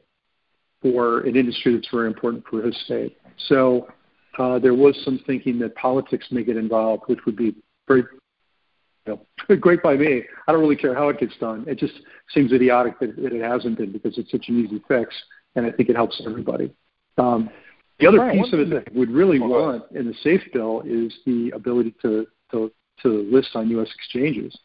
[0.81, 3.17] for an industry that's very important for his state.
[3.49, 3.89] So
[4.39, 7.55] uh, there was some thinking that politics may get involved, which would be
[7.89, 8.05] very
[9.07, 10.23] you know, great by me.
[10.47, 11.65] I don't really care how it gets done.
[11.67, 11.93] It just
[12.33, 15.15] seems idiotic that, that it hasn't been because it's such an easy fix,
[15.55, 16.73] and I think it helps everybody.
[17.17, 17.49] Um,
[17.99, 18.33] the other Right.
[18.41, 21.95] piece of it that I would really want in the SAFE bill is the ability
[22.03, 23.89] to, to, to list on U.S.
[23.95, 24.55] exchanges.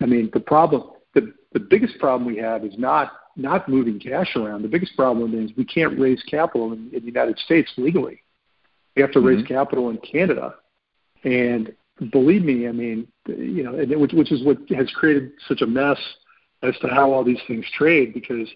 [0.00, 4.34] I mean, the problem, the, the biggest problem we have is not not moving cash
[4.34, 4.62] around.
[4.62, 8.22] The biggest problem is we can't raise capital in, in the United States legally.
[8.94, 9.48] We have to raise Mhm.
[9.48, 10.54] capital in Canada,
[11.22, 11.74] and
[12.10, 15.62] believe me, I mean, you know, and it- which, which is what has created such
[15.62, 15.98] a mess
[16.62, 18.48] as to how all these things trade because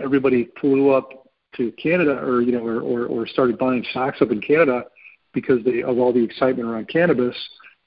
[0.00, 1.26] everybody flew up
[1.56, 4.84] to Canada or you know or, or, or started buying stocks up in Canada
[5.32, 7.36] because they of all the excitement around cannabis.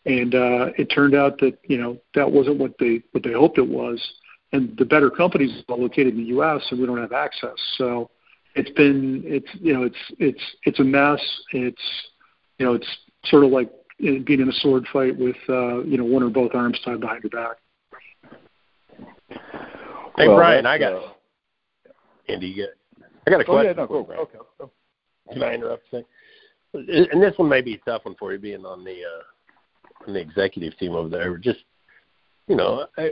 [0.05, 3.57] And uh, it turned out that you know that wasn't what they what they hoped
[3.57, 4.01] it was.
[4.51, 7.53] And the better companies are located in the US and we don't have access.
[7.77, 8.09] So
[8.55, 11.21] it's been it's you know it's it's it's a mess.
[11.51, 11.81] It's
[12.57, 12.87] you know it's
[13.25, 16.29] sort of like in- being in a sword fight with uh, you know one or
[16.29, 17.57] both arms tied behind your back
[20.17, 21.01] Hey, Well, Brian, I got uh,
[22.27, 22.47] Andy.
[22.47, 22.69] You get,
[23.25, 23.65] I got a Go question.
[23.67, 24.21] ahead, no, for you, go, Brian.
[24.21, 24.71] okay, go.
[25.31, 26.03] Can I interrupt a
[26.73, 27.09] second?
[27.11, 30.13] And this one may be a tough one for you, being on the uh, on
[30.13, 31.37] the executive team over there.
[31.37, 31.59] Just
[32.47, 33.11] you know, I,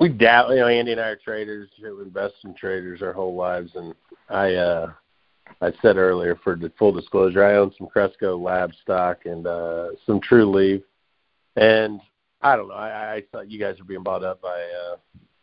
[0.00, 0.50] we doubt.
[0.50, 1.68] You know, Andy and I are traders.
[1.80, 3.94] We invest in traders our whole lives, and
[4.28, 4.92] I uh,
[5.60, 9.88] I said earlier for the full disclosure, I own some Cresco Lab stock and uh,
[10.06, 10.82] some Trulieve,
[11.56, 12.00] and
[12.42, 12.74] I don't know.
[12.74, 14.96] I, I thought you guys are being bought up by uh,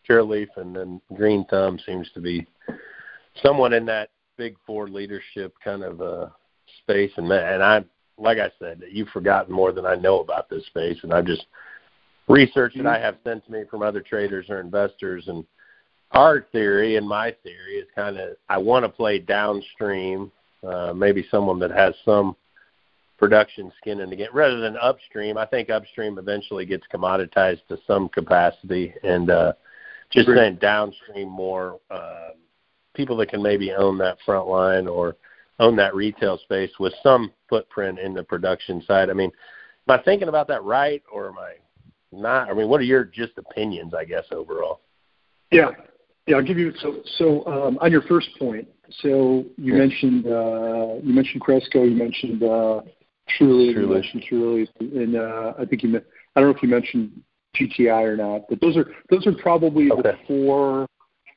[0.08, 2.48] Curaleaf, and then Green Thumb seems to be
[3.44, 6.28] someone in that big four leadership kind of uh,
[6.82, 7.12] space.
[7.18, 7.84] And and I,
[8.18, 11.46] like I said, you've forgotten more than I know about this space, and I've just
[12.28, 15.26] researched that I have sent to me from other traders or investors.
[15.28, 15.44] And
[16.12, 20.32] our theory and my theory is kind of I want to play downstream,
[20.66, 22.36] uh, maybe someone that has some
[23.18, 25.38] production skin in the game rather than upstream.
[25.38, 29.54] I think upstream eventually gets commoditized to some capacity, and uh,
[30.12, 30.38] just Agreed.
[30.38, 32.30] saying downstream more uh,
[32.94, 35.16] people that can maybe own that front line or
[35.60, 39.10] own that retail space with some footprint in the production side.
[39.10, 39.32] I mean,
[39.88, 41.54] am I thinking about that right, or am I
[42.12, 42.50] not?
[42.50, 43.94] I mean, what are your just opinions?
[43.94, 44.82] I guess overall.
[45.52, 45.72] Yeah.
[46.28, 48.68] Yeah, I'll give you so so um, on your first point.
[49.02, 49.80] So you Yeah.
[49.80, 52.82] mentioned uh, you mentioned Cresco, you mentioned uh,
[53.38, 53.90] Trulieve, you Trulieve.
[53.90, 56.02] mentioned Trulieve, and uh, I think you
[56.36, 57.12] I don't know if you mentioned
[57.56, 60.88] GTI or not, but those are those are probably the four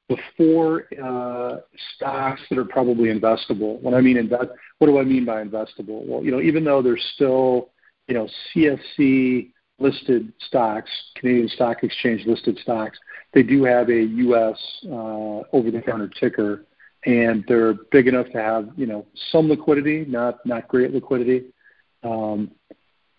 [0.09, 1.59] the four uh,
[1.95, 3.81] stocks that are probably investable.
[3.83, 6.07] When I mean invest, what do I mean by investable?
[6.07, 7.71] Well, you know, even though they're still
[8.07, 12.99] you know CSC listed stocks, Canadian Stock Exchange listed stocks,
[13.35, 14.59] they do have a U.S.
[14.87, 16.65] Uh, over-the-counter ticker,
[17.05, 21.45] and they're big enough to have you know some liquidity, not not great liquidity,
[22.03, 22.51] um,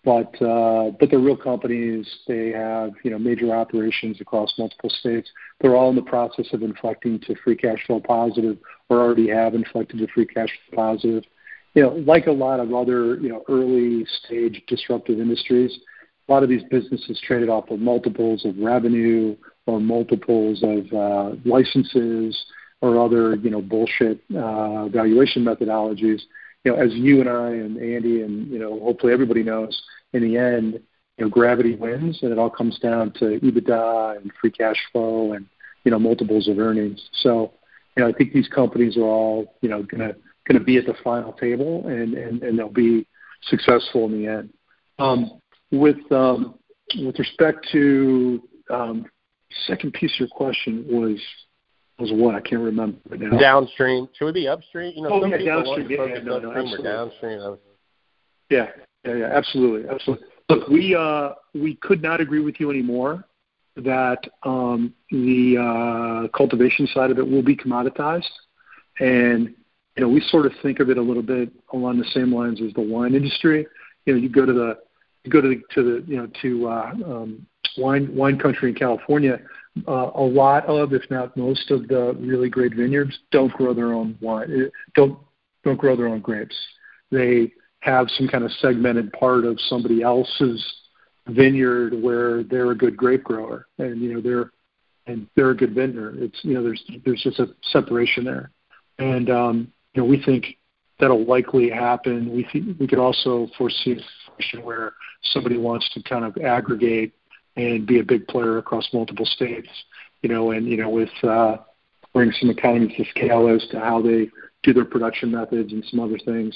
[0.04, 2.06] but uh, but they're real companies.
[2.26, 5.30] They have you know major operations across multiple states.
[5.60, 8.58] They're all in the process of inflecting to free cash flow positive,
[8.88, 11.24] or already have inflected to free cash flow positive.
[11.74, 15.78] You know, like a lot of other you know early stage disruptive industries,
[16.30, 21.36] a lot of these businesses traded off of multiples of revenue or multiples of uh,
[21.44, 22.44] licenses
[22.80, 26.20] or other you know bullshit uh, valuation methodologies.
[26.64, 30.22] You know, as you and I and Andy and you know hopefully everybody knows, in
[30.22, 30.74] the end,
[31.18, 35.32] you know gravity wins, and it all comes down to EBITDA and free cash flow
[35.32, 35.46] and
[35.84, 37.08] you know multiples of earnings.
[37.22, 37.52] So
[37.96, 40.14] you know I think these companies are all you know going
[40.48, 43.04] to be at the final table and and, and they'll be
[43.42, 44.52] successful in the end.
[45.00, 45.39] Um,
[45.70, 46.54] with um,
[46.98, 49.06] with respect to um,
[49.66, 51.18] second piece of your question was
[51.98, 53.38] was what I can't remember right now.
[53.38, 54.08] Downstream.
[54.18, 54.92] Should we be upstream?
[54.96, 55.88] You know, Oh, some yeah, downstream.
[55.88, 56.84] to Yeah, yeah, no, no, upstream or absolutely.
[56.84, 57.58] downstream.
[58.48, 58.66] Yeah,
[59.04, 60.26] yeah, yeah, absolutely, absolutely.
[60.48, 63.24] Look, we uh, we could not agree with you anymore
[63.76, 68.24] that um, the uh, cultivation side of it will be commoditized,
[68.98, 69.54] and
[69.96, 72.60] you know we sort of think of it a little bit along the same lines
[72.60, 73.66] as the wine industry.
[74.06, 74.78] You know, you go to the
[75.28, 77.46] go to the to the you know to uh, um,
[77.76, 79.40] wine wine country in California.
[79.86, 83.92] uh, a lot of, if not most of the really great vineyards don't grow their
[83.92, 85.18] own wine, eh, don't
[85.64, 86.56] don't grow their own grapes.
[87.10, 90.62] They have some kind of segmented part of somebody else's
[91.28, 94.50] vineyard where they're a good grape grower and you know they're
[95.06, 96.14] and they're a good vendor.
[96.16, 98.50] It's you know there's there's just a separation there,
[98.98, 100.56] and um, you know we think
[100.98, 102.32] that'll likely happen.
[102.32, 104.00] We think we could also foresee
[104.40, 104.92] situation where
[105.32, 107.14] somebody wants to kind of aggregate
[107.56, 109.68] and be a big player across multiple states,
[110.22, 111.56] you know, and you know with uh,
[112.12, 114.28] bring some economies to scale as to how they
[114.62, 116.54] do their production methods and some other things.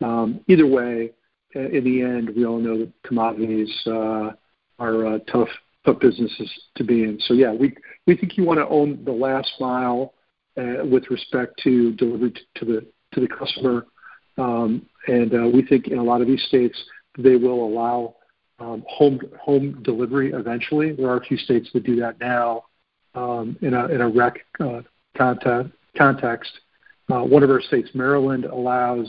[0.00, 1.12] Um, either way,
[1.54, 4.32] in the end, we all know that commodities uh,
[4.78, 5.48] are uh, tough
[5.84, 7.18] tough businesses to be in.
[7.20, 7.74] So yeah, we
[8.06, 10.14] we think you want to own the last mile
[10.56, 13.86] uh, with respect to delivery to the to the customer,
[14.36, 16.76] um, and uh, we think in a lot of these states
[17.18, 18.16] they will allow
[18.58, 20.92] um, home home delivery eventually.
[20.92, 22.64] There are a few states that do that now
[23.14, 24.82] um, in a in a rec uh,
[25.16, 25.72] context.
[25.96, 26.50] context.
[27.10, 29.06] Uh, one of our states, Maryland, allows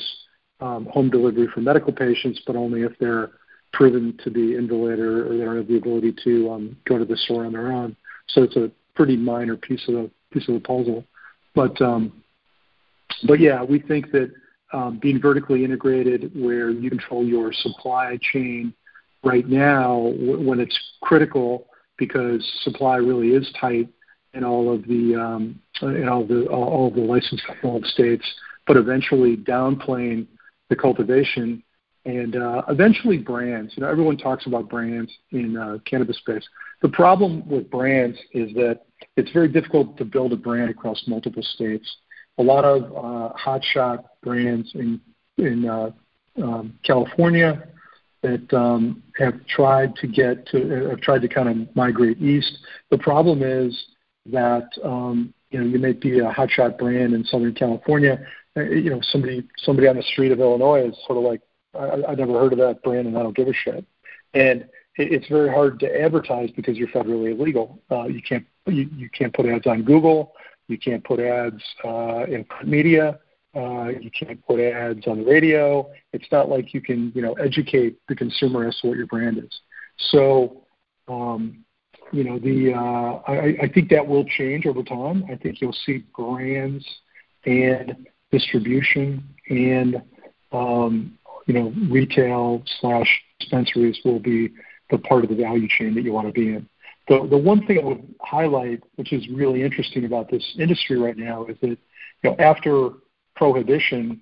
[0.60, 3.32] um, home delivery for medical patients, but only if they're
[3.72, 7.06] proven to be invalid or, or they don't have the ability to um, go to
[7.06, 7.96] the store on their own.
[8.28, 11.06] So it's a pretty minor piece of the piece of the puzzle.
[11.54, 12.24] But um,
[13.28, 14.32] but yeah, we think that
[14.76, 18.74] um, being vertically integrated, where you control your supply chain
[19.24, 21.68] right now, w- when it's critical
[21.98, 23.88] because supply really is tight
[24.34, 28.26] in all of the um, in all the all of the license controlled states,
[28.68, 30.28] but eventually downplaying
[30.70, 31.64] the cultivation
[32.04, 33.74] and uh, eventually brands.
[33.78, 36.44] You know, everyone talks about brands in uh, cannabis space.
[36.82, 38.82] The problem with brands is that
[39.16, 41.90] it's very difficult to build a brand across multiple states.
[42.38, 45.00] A lot of uh, hotshot brands in
[45.38, 45.92] in uh,
[46.42, 47.68] um, California
[48.22, 52.58] that um, have tried to get to have tried to kind of migrate east.
[52.90, 53.86] The problem is
[54.28, 58.26] that um, you know you may be a hotshot brand in Southern California.
[58.58, 61.42] Uh, you know somebody somebody on the street of Illinois is sort of like
[61.74, 63.86] I, I never heard of that brand and I don't give a shit.
[64.34, 64.62] And
[64.98, 67.80] it, it's very hard to advertise because you're federally illegal.
[67.92, 70.34] Uh, you can't you can't put ads on Google.
[70.68, 73.20] You can't put ads uh, in print media.
[73.56, 75.90] Uh, you can't put ads on the radio.
[76.12, 79.38] It's not like you can you know educate the consumer as to what your brand
[79.38, 79.60] is.
[80.12, 80.64] So
[81.08, 81.64] um,
[82.12, 85.26] you know the uh, I, I think that will change over time.
[85.32, 86.86] I think you'll see brands
[87.46, 90.02] and distribution and
[90.52, 93.08] um, you know, retail slash
[93.40, 94.52] dispensaries will be
[94.90, 96.68] the part of the value chain that you want to be in.
[97.08, 101.18] The the one thing I would highlight, which is really interesting about this industry right
[101.18, 101.78] now, is that you
[102.24, 102.90] know after
[103.36, 104.22] prohibition,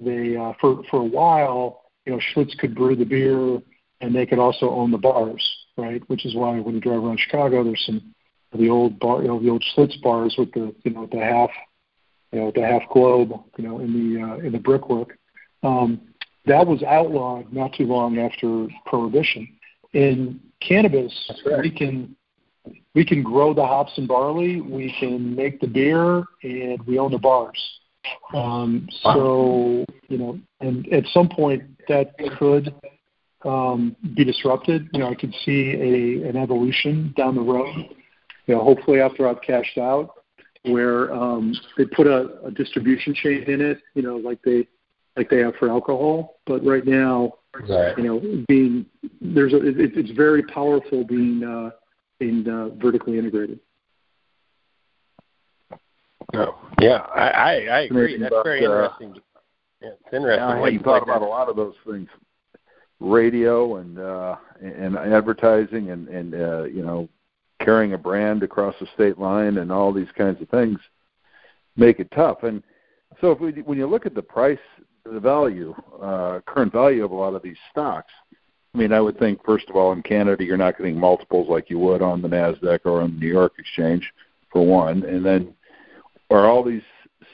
[0.00, 3.60] they uh, for for a while, you know, Schlitz could brew the beer
[4.00, 5.42] and they could also own the bars,
[5.76, 6.02] right?
[6.08, 8.14] Which is why when you drive around Chicago, there's some
[8.52, 11.20] of the old bar, you know, the old Schlitz bars with the you know the
[11.20, 11.50] half,
[12.32, 15.18] you know, the half globe, you know, in the uh, in the brickwork.
[15.62, 16.00] Um,
[16.46, 19.48] that was outlawed not too long after prohibition.
[19.94, 21.12] In cannabis,
[21.46, 21.62] right.
[21.62, 22.16] we can
[22.94, 27.10] we can grow the hops and barley, we can make the beer, and we own
[27.10, 27.58] the bars.
[28.34, 32.74] Um, so you know, and at some point that could
[33.44, 34.88] um, be disrupted.
[34.92, 37.88] You know, I could see a an evolution down the road.
[38.46, 40.10] You know, hopefully after I've cashed out,
[40.64, 43.78] where um, they put a, a distribution chain in it.
[43.94, 44.66] You know, like they
[45.16, 46.40] like they have for alcohol.
[46.46, 47.34] But right now,
[47.68, 47.96] right.
[47.96, 48.86] you know, being
[49.20, 51.70] there's a, it, it's very powerful being uh,
[52.18, 53.60] being uh, vertically integrated.
[56.34, 58.18] Oh, yeah, I, I, I agree.
[58.18, 59.22] That's about, very uh, interesting.
[59.82, 60.40] Yeah, it's interesting.
[60.40, 62.08] Yeah, you thought about a lot of those things,
[63.00, 67.08] radio and uh, and advertising and and uh, you know
[67.60, 70.78] carrying a brand across the state line and all these kinds of things
[71.76, 72.42] make it tough.
[72.42, 72.62] And
[73.20, 74.58] so if we, when you look at the price
[75.04, 78.12] the value, uh, current value of a lot of these stocks.
[78.74, 81.70] I mean, I would think first of all in Canada you're not getting multiples like
[81.70, 84.12] you would on the Nasdaq or on the New York Exchange,
[84.54, 85.52] for one, and then
[86.30, 86.82] are all these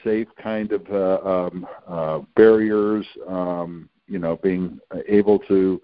[0.03, 5.79] safe kind of uh, um, uh, barriers, um, you know, being able to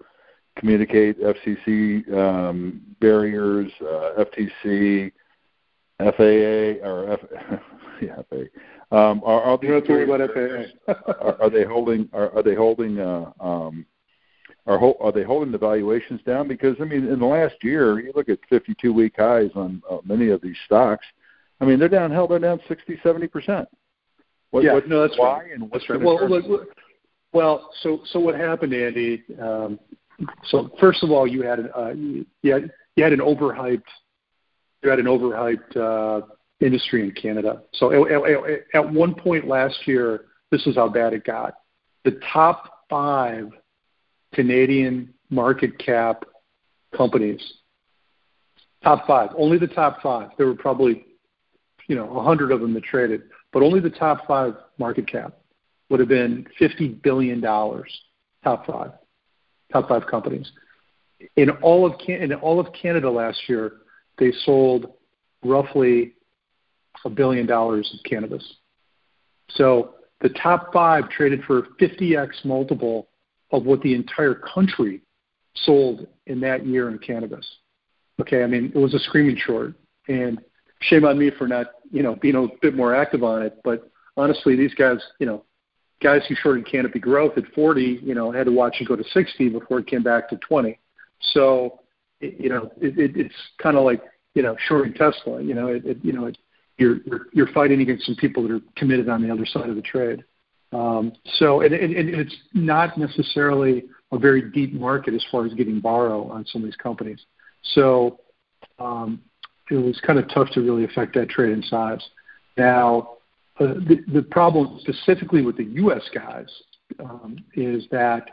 [0.58, 5.12] communicate FCC um, barriers, uh, FTC,
[6.00, 7.20] FAA or F,
[8.02, 10.92] yeah, FAA, um, are, are you about FAA.
[11.22, 12.08] are, are they holding?
[12.12, 12.98] Are, are they holding?
[12.98, 13.86] Uh, um,
[14.68, 16.46] are, ho- are they holding the valuations down?
[16.46, 20.28] Because I mean, in the last year, you look at 52-week highs on uh, many
[20.28, 21.04] of these stocks.
[21.60, 22.12] I mean, they're down.
[22.12, 23.68] Hell, they're down 60, 70 percent.
[24.50, 25.52] What, yeah, what, no, that's why right.
[25.52, 26.00] and what's right.
[26.00, 26.68] Well, look,
[27.32, 29.24] well, so so what happened, Andy?
[29.40, 29.80] Um,
[30.44, 33.82] so first of all, you had uh, you, had you had an overhyped
[34.82, 36.26] you had an overhyped uh,
[36.60, 37.62] industry in Canada.
[37.74, 41.54] So at, at, at one point last year, this is how bad it got.
[42.04, 43.50] The top five
[44.38, 46.22] Canadian market cap
[46.96, 47.54] companies,
[48.84, 50.30] top five, only the top five.
[50.38, 51.06] There were probably,
[51.88, 53.22] you know, a hundred of them that traded,
[53.52, 55.32] but only the top five market cap
[55.90, 57.92] would have been fifty billion dollars.
[58.44, 58.92] Top five,
[59.72, 60.52] top five companies.
[61.34, 63.72] In all of Can- in all of Canada last year,
[64.18, 64.92] they sold
[65.44, 66.14] roughly
[67.04, 68.44] a billion dollars of cannabis.
[69.50, 73.07] So the top five traded for 50x multiple
[73.50, 75.00] of what the entire country
[75.54, 77.46] sold in that year in cannabis.
[78.20, 79.74] Okay, I mean it was a screaming short,
[80.08, 80.38] and
[80.80, 83.58] shame on me for not you know being a bit more active on it.
[83.64, 85.44] But honestly, these guys, you know,
[86.02, 89.04] guys who shorted Canopy Growth at 40, you know, had to watch it go to
[89.04, 90.78] 60 before it came back to 20.
[91.32, 91.80] So,
[92.20, 94.02] it, you know, it, it, it's kind of like
[94.34, 95.42] you know shorting Tesla.
[95.42, 96.38] You know, it, it you know it,
[96.76, 99.76] you're, you're you're fighting against some people that are committed on the other side of
[99.76, 100.24] the trade.
[100.72, 105.54] Um, so, and, and, and it's not necessarily a very deep market as far as
[105.54, 107.20] getting borrow on some of these companies.
[107.62, 108.20] So,
[108.78, 109.22] um,
[109.70, 112.02] it was kind of tough to really affect that trade in size.
[112.56, 113.18] Now,
[113.60, 116.02] uh, the, the problem specifically with the U.S.
[116.14, 116.48] guys
[117.00, 118.28] um, is that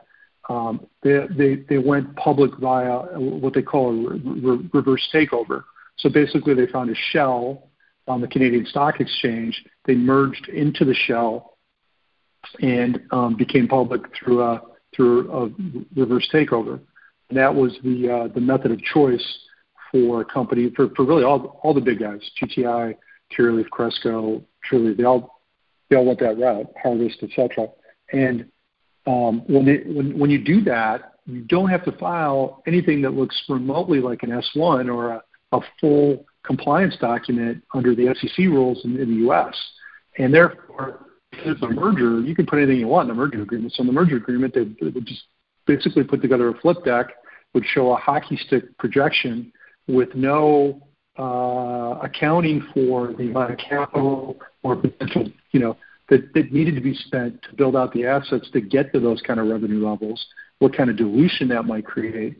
[0.50, 5.64] um, they, they, they went public via what they call a re- re- reverse takeover.
[5.98, 7.70] So basically, they found a shell
[8.08, 9.66] on the Canadian Stock Exchange.
[9.86, 11.55] They merged into the shell
[12.62, 14.62] and um, became public through a
[14.96, 16.80] through a reverse takeover.
[17.30, 19.40] And that was the uh, the method of choice
[19.92, 22.96] for company for, for really all all the big guys, GTI,
[23.36, 24.98] Curaleaf, Cresco, Trulieve.
[24.98, 25.42] They all
[25.90, 27.68] they all went that route, Harvest, etc.
[28.12, 28.46] And
[29.08, 33.42] um, when, when when you do that, you don't have to file anything that looks
[33.50, 39.00] remotely like an S1 or a, a full compliance document under the SEC rules in,
[39.00, 39.56] in the U.S.
[40.18, 41.06] And therefore,
[41.40, 43.74] it's a merger, you can put anything you want in the merger agreement.
[43.74, 44.66] So in the merger agreement, they,
[45.02, 45.24] just
[45.66, 47.08] basically put together a flip deck,
[47.54, 49.52] would show a hockey stick projection
[49.88, 50.82] with no
[51.18, 55.78] uh, accounting for the amount of capital or potential, you know,
[56.10, 59.22] that, that needed to be spent to build out the assets to get to those
[59.22, 60.24] kind of revenue levels,
[60.60, 62.38] what kind of dilution that might create,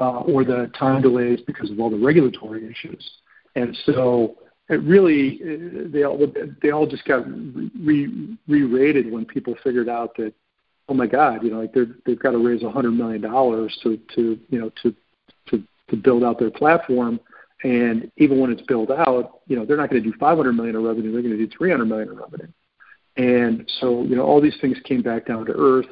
[0.00, 3.10] uh, or the time delays because of all the regulatory issues.
[3.56, 4.36] And so
[4.68, 6.18] it really uh, they all
[6.62, 10.32] they all just got re re-rated when people figured out that
[10.88, 13.76] oh my god you know like they're they've got to raise a hundred million dollars
[13.82, 14.94] to to you know to
[15.46, 17.18] to to build out their platform.
[17.64, 20.76] And even when it's built out you know they're not going to do 500 million
[20.76, 22.48] in revenue they're going to do 300 million in revenue.
[23.16, 25.90] And so you know all these things came back down to earth.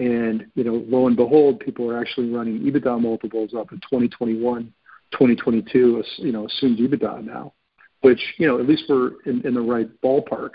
[0.00, 4.72] And you know lo and behold people are actually running EBITDA multiples up in 2021
[5.12, 7.52] 2022 you know assumed EBITDA now
[8.04, 10.50] which you know at least we're in, in the right ballpark.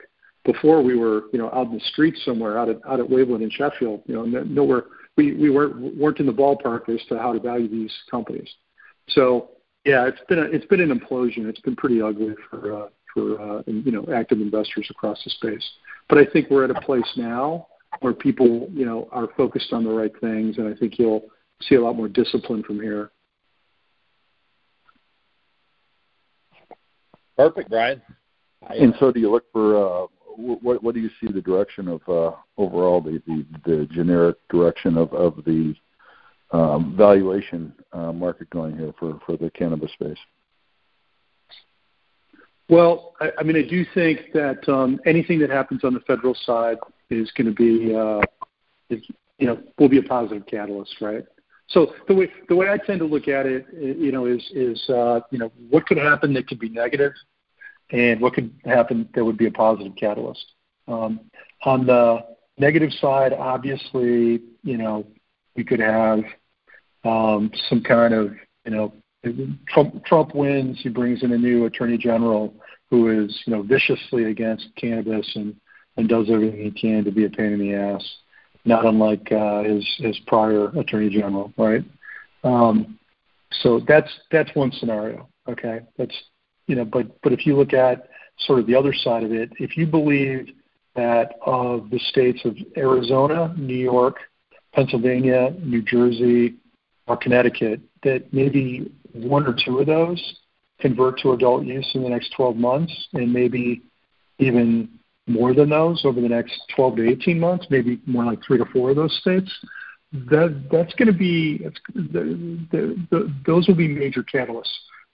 [0.45, 3.41] Before we were you know out in the streets somewhere out at out at Waveland
[3.41, 4.83] in Sheffield, you know nowhere
[5.17, 8.47] we we weren't weren't in the ballpark as to how to value these companies.
[9.09, 9.49] So
[9.83, 11.49] yeah, it's been a, it's been an implosion.
[11.49, 15.67] It's been pretty ugly for uh, for uh, you know active investors across the space.
[16.07, 17.67] But I think we're at a place now
[18.01, 21.23] where people you know are focused on the right things, and I think you'll
[21.63, 23.11] see a lot more discipline from here.
[27.39, 28.01] Perfect, Brian.
[28.69, 30.83] And so, do you look for uh, what?
[30.83, 35.13] What do you see the direction of uh, overall the, the the generic direction of
[35.13, 35.73] of the
[36.51, 40.17] um, valuation uh, market going here for for the cannabis space?
[42.67, 46.35] Well, I, I mean, I do think that um, anything that happens on the federal
[46.43, 46.77] side
[47.09, 48.19] is going to be, uh,
[48.89, 49.01] is,
[49.37, 51.23] you know, will be a positive catalyst, right?
[51.69, 54.89] So the way the way I tend to look at it, you know, is is
[54.89, 57.13] uh, you know what could happen that could be negative,
[57.91, 60.45] and what could happen that would be a positive catalyst.
[60.87, 61.19] Um,
[61.63, 62.25] on the
[62.57, 65.05] negative side, obviously, you know,
[65.55, 66.19] we could have
[67.03, 68.33] um, some kind of
[68.65, 68.93] you know
[69.67, 72.55] Trump Trump wins, he brings in a new attorney general
[72.89, 75.55] who is you know viciously against cannabis and
[75.97, 78.03] and does everything he can to be a pain in the ass
[78.65, 81.83] not unlike uh, his his prior attorney general, right?
[82.43, 82.99] Um,
[83.61, 85.27] so that's that's one scenario.
[85.47, 86.15] Okay, that's
[86.67, 88.09] you know, but but if you look at
[88.39, 90.49] sort of the other side of it, if you believe
[90.95, 94.17] that of the states of Arizona, New York,
[94.73, 96.55] Pennsylvania, New Jersey,
[97.07, 100.39] or Connecticut, that maybe one or two of those
[100.79, 103.81] convert to adult use in the next 12 months, and maybe
[104.37, 104.89] even
[105.29, 108.65] more than those over the next 12 to 18 months, maybe more like three to
[108.65, 109.51] four of those states,
[110.11, 111.59] that that's going to be
[111.93, 114.65] the, the, the, those will be major catalysts.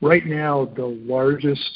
[0.01, 1.69] right now the largest,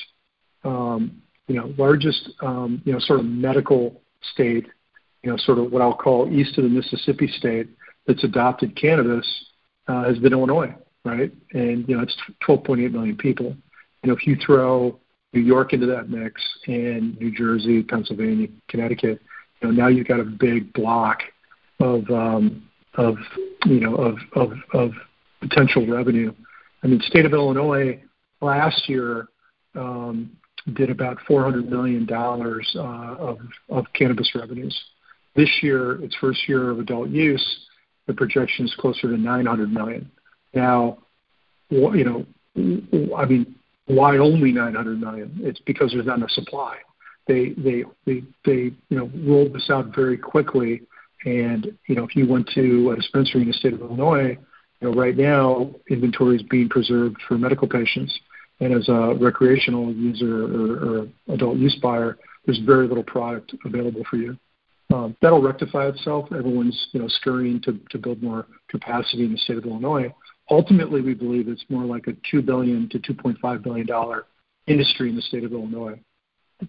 [0.64, 4.02] um, you know, largest, um, you know, sort of medical
[4.34, 4.68] state,
[5.24, 7.68] you know, sort of what I'll call east of the Mississippi state
[8.08, 9.28] that's adopted cannabis
[9.88, 11.32] uh, has been Illinois, right?
[11.54, 12.16] And you know, it's
[12.48, 13.56] 12.8 million people.
[14.04, 14.98] You know, if you throw
[15.34, 19.22] New York into that mix and New Jersey, Pennsylvania, Connecticut,
[19.62, 21.20] you know, now you've got a big block
[21.80, 23.16] of um, of
[23.66, 24.92] you know of of, of
[25.42, 26.34] potential revenue.
[26.84, 28.02] I mean, state of Illinois
[28.42, 29.28] last year
[29.76, 30.32] um,
[30.74, 33.40] did about $400 million uh, of,
[33.70, 34.78] of cannabis revenues.
[35.36, 37.60] This year, its first year of adult use,
[38.08, 40.10] the projection is closer to 900 million.
[40.54, 41.00] Now,
[41.70, 42.04] you
[42.58, 43.56] know, I mean,
[43.90, 45.40] why only 900 million?
[45.42, 46.78] It's because there's not enough supply.
[47.28, 50.82] They they they they you know rolled this out very quickly,
[51.26, 54.38] and you know if you went to a dispensary in the state of Illinois,
[54.82, 58.18] you know right now inventory is being preserved for medical patients
[58.60, 64.04] and as a recreational user or, or adult use buyer, there's very little product available
[64.10, 64.38] for you.
[64.94, 66.30] Um, that'll rectify itself.
[66.32, 70.14] Everyone's you know scurrying to, to build more capacity in the state of Illinois.
[70.50, 74.26] Ultimately, we believe it's more like a two billion to 2.5 billion dollar
[74.68, 76.00] industry in the state of Illinois.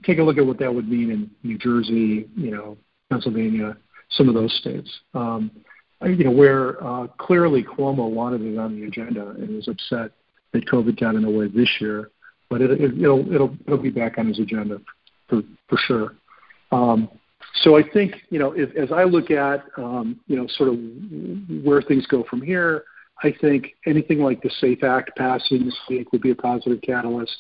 [0.05, 2.77] Take a look at what that would mean in New Jersey, you know,
[3.11, 3.77] Pennsylvania,
[4.11, 4.89] some of those states.
[5.15, 5.51] Um,
[6.03, 10.13] you know, where uh, clearly Cuomo wanted it on the agenda and was upset
[10.53, 12.11] that COVID got in the way this year,
[12.49, 14.81] but it, it, it'll it'll it'll be back on his agenda
[15.29, 15.43] for
[15.77, 16.15] sure.
[16.73, 17.09] Um,
[17.63, 20.79] so I think you know as I look at um, you know sort of
[21.65, 22.85] where things go from here,
[23.23, 27.37] I think anything like the SAFE Act passing this week would be a positive catalyst.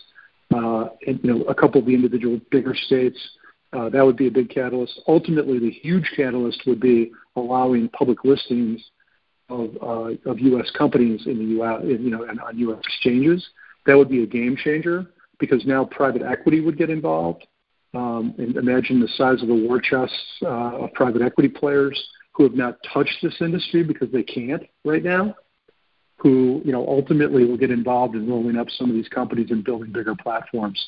[0.52, 3.19] Uh, and you know a couple of the individual bigger states.
[3.73, 5.01] Uh, that would be a big catalyst.
[5.07, 8.81] Ultimately, the huge catalyst would be allowing public listings
[9.48, 10.70] of, uh, of U.S.
[10.77, 11.81] companies in the U.S.
[11.85, 12.81] you know, and on U.S.
[12.85, 13.47] exchanges.
[13.86, 15.07] That would be a game changer
[15.39, 17.47] because now private equity would get involved.
[17.94, 22.01] Um, and imagine the size of the war chests uh, of private equity players
[22.32, 25.35] who have not touched this industry because they can't right now,
[26.20, 29.64] who you know ultimately will get involved in rolling up some of these companies and
[29.64, 30.84] building bigger platforms.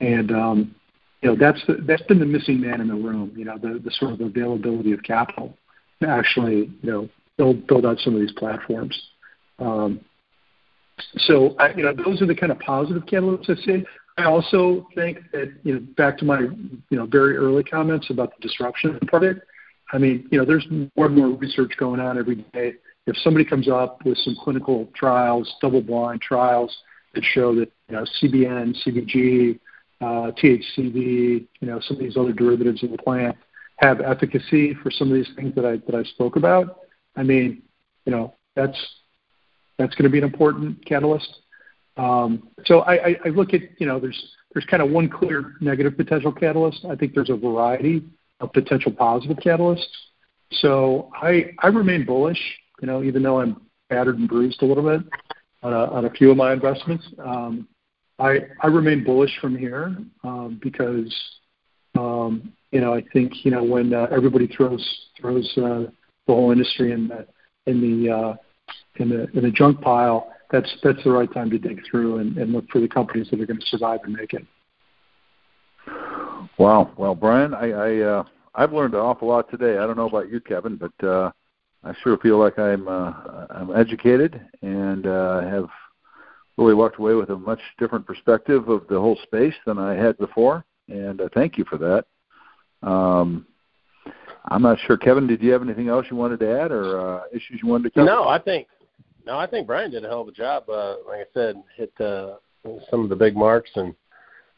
[0.00, 0.74] And um,
[1.22, 3.32] you know that's the, that's been the missing man in the room.
[3.36, 5.54] You know the the sort of availability of capital
[6.00, 9.00] to actually you know build build out some of these platforms.
[9.58, 10.00] Um,
[11.16, 13.84] so I, you know those are the kind of positive catalysts I see.
[14.16, 18.32] I also think that you know back to my you know very early comments about
[18.36, 19.42] the disruption part of it.
[19.92, 22.74] I mean you know there's more and more research going on every day.
[23.08, 26.76] If somebody comes up with some clinical trials, double-blind trials
[27.14, 29.58] that show that you know CBN, CBG,
[30.00, 33.36] uh, THCV, you know some of these other derivatives of the plant
[33.78, 36.80] have efficacy for some of these things that I that I spoke about,
[37.18, 37.62] I mean,
[38.04, 38.78] you know, that's
[39.76, 41.40] that's going to be an important catalyst.
[41.96, 45.54] Um, so I, I, I look at you know there's there's kind of one clear
[45.60, 46.84] negative potential catalyst.
[46.88, 48.04] I think there's a variety
[48.40, 49.82] of potential positive catalysts.
[50.52, 52.40] So I I remain bullish.
[52.80, 55.06] You know, even though I'm battered and bruised a little bit
[55.62, 57.68] on a, on a few of my investments, um,
[58.18, 61.14] I I remain bullish from here um, because
[61.96, 64.84] um, you know I think you know when uh, everybody throws
[65.20, 65.90] throws uh,
[66.26, 67.26] the whole industry in the
[67.66, 68.36] in the uh,
[68.96, 72.36] in the in the junk pile, that's that's the right time to dig through and,
[72.38, 74.44] and look for the companies that are going to survive and make it.
[76.58, 76.90] Wow.
[76.96, 78.24] Well, Brian, I, I uh,
[78.54, 79.78] I've learned an awful lot today.
[79.78, 81.30] I don't know about you, Kevin, but uh,
[81.84, 83.12] I sure feel like I'm uh,
[83.50, 85.68] I'm educated and uh, have
[86.56, 90.18] really walked away with a much different perspective of the whole space than I had
[90.18, 90.64] before.
[90.88, 92.86] And uh, thank you for that.
[92.86, 93.46] Um,
[94.46, 94.96] I'm not sure.
[94.96, 97.84] Kevin, did you have anything else you wanted to add or uh, issues you wanted
[97.84, 98.06] to cover?
[98.06, 98.66] No, I think
[99.24, 100.68] no, I think Brian did a hell of a job.
[100.68, 102.36] Uh, like I said, hit uh,
[102.90, 103.94] some of the big marks, and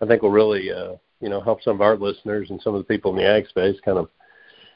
[0.00, 2.80] I think will really uh, you know help some of our listeners and some of
[2.80, 4.08] the people in the ag space kind of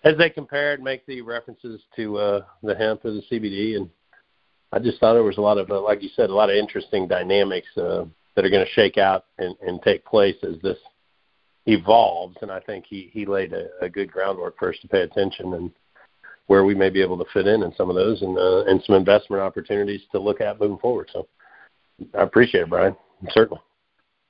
[0.04, 3.76] as they compare and make the references to uh, the hemp or the CBD.
[3.76, 3.88] And
[4.72, 6.56] I just thought there was a lot of, uh, like you said, a lot of
[6.56, 8.04] interesting dynamics uh,
[8.34, 10.78] that are going to shake out and, and take place as this
[11.66, 15.02] evolves, and I think he he laid a, a good groundwork for us to pay
[15.02, 15.70] attention and
[16.46, 18.82] where we may be able to fit in in some of those and uh, and
[18.84, 21.08] some investment opportunities to look at moving forward.
[21.12, 21.26] So
[22.18, 22.96] I appreciate it, Brian.
[23.30, 23.62] Certainly.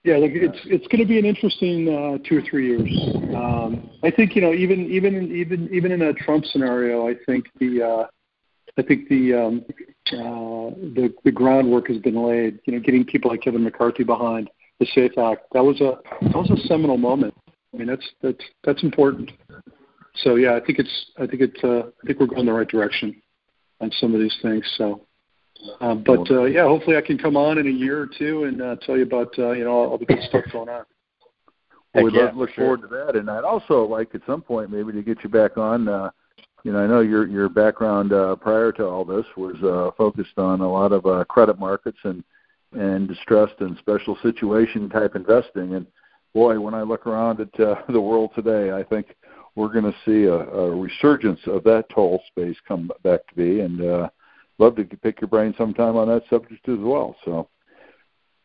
[0.04, 2.90] Yeah, look, it's it's going to be an interesting uh, two or three years.
[3.34, 7.46] Um, I think you know even even even even in a Trump scenario, I think
[7.58, 8.06] the uh,
[8.76, 9.64] I think the um,
[10.12, 12.60] uh, the the groundwork has been laid.
[12.66, 15.46] You know, getting people like Kevin McCarthy behind the SAFE Act.
[15.54, 17.34] That was a that was a seminal moment.
[17.72, 19.32] I mean, that's that's that's important.
[20.16, 22.68] So yeah, I think it's I think it's uh, I think we're going the right
[22.68, 23.22] direction
[23.80, 24.70] on some of these things.
[24.76, 25.06] So
[25.80, 28.60] Uh, but uh, yeah, hopefully I can come on in a year or two and
[28.60, 30.84] uh, tell you about uh, you know all, all the good stuff going on.
[31.94, 32.64] Well, we yeah, look, look sure.
[32.64, 35.56] forward to that, and I'd also like at some point maybe to get you back
[35.56, 35.88] on.
[35.88, 36.10] Uh,
[36.64, 40.38] you know, I know your your background uh, prior to all this was uh, focused
[40.38, 42.24] on a lot of uh, credit markets and
[42.72, 45.74] and distressed and special situation type investing.
[45.74, 45.86] And
[46.34, 49.14] boy, when I look around at uh, the world today, I think
[49.54, 53.60] we're going to see a, a resurgence of that toll space come back to be.
[53.60, 54.08] And uh,
[54.58, 57.16] love to pick your brain sometime on that subject as well.
[57.24, 57.48] So,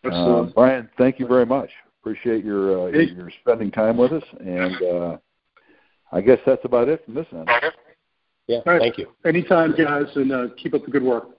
[0.09, 1.69] uh, Brian, thank you very much.
[2.01, 3.11] Appreciate your uh, Hey.
[3.13, 5.17] your spending time with us, and uh,
[6.11, 7.49] I guess that's about it from this end.
[8.47, 8.81] Yeah, All right.
[8.81, 9.07] thank you.
[9.25, 11.38] Anytime, guys, and uh, keep up the good work.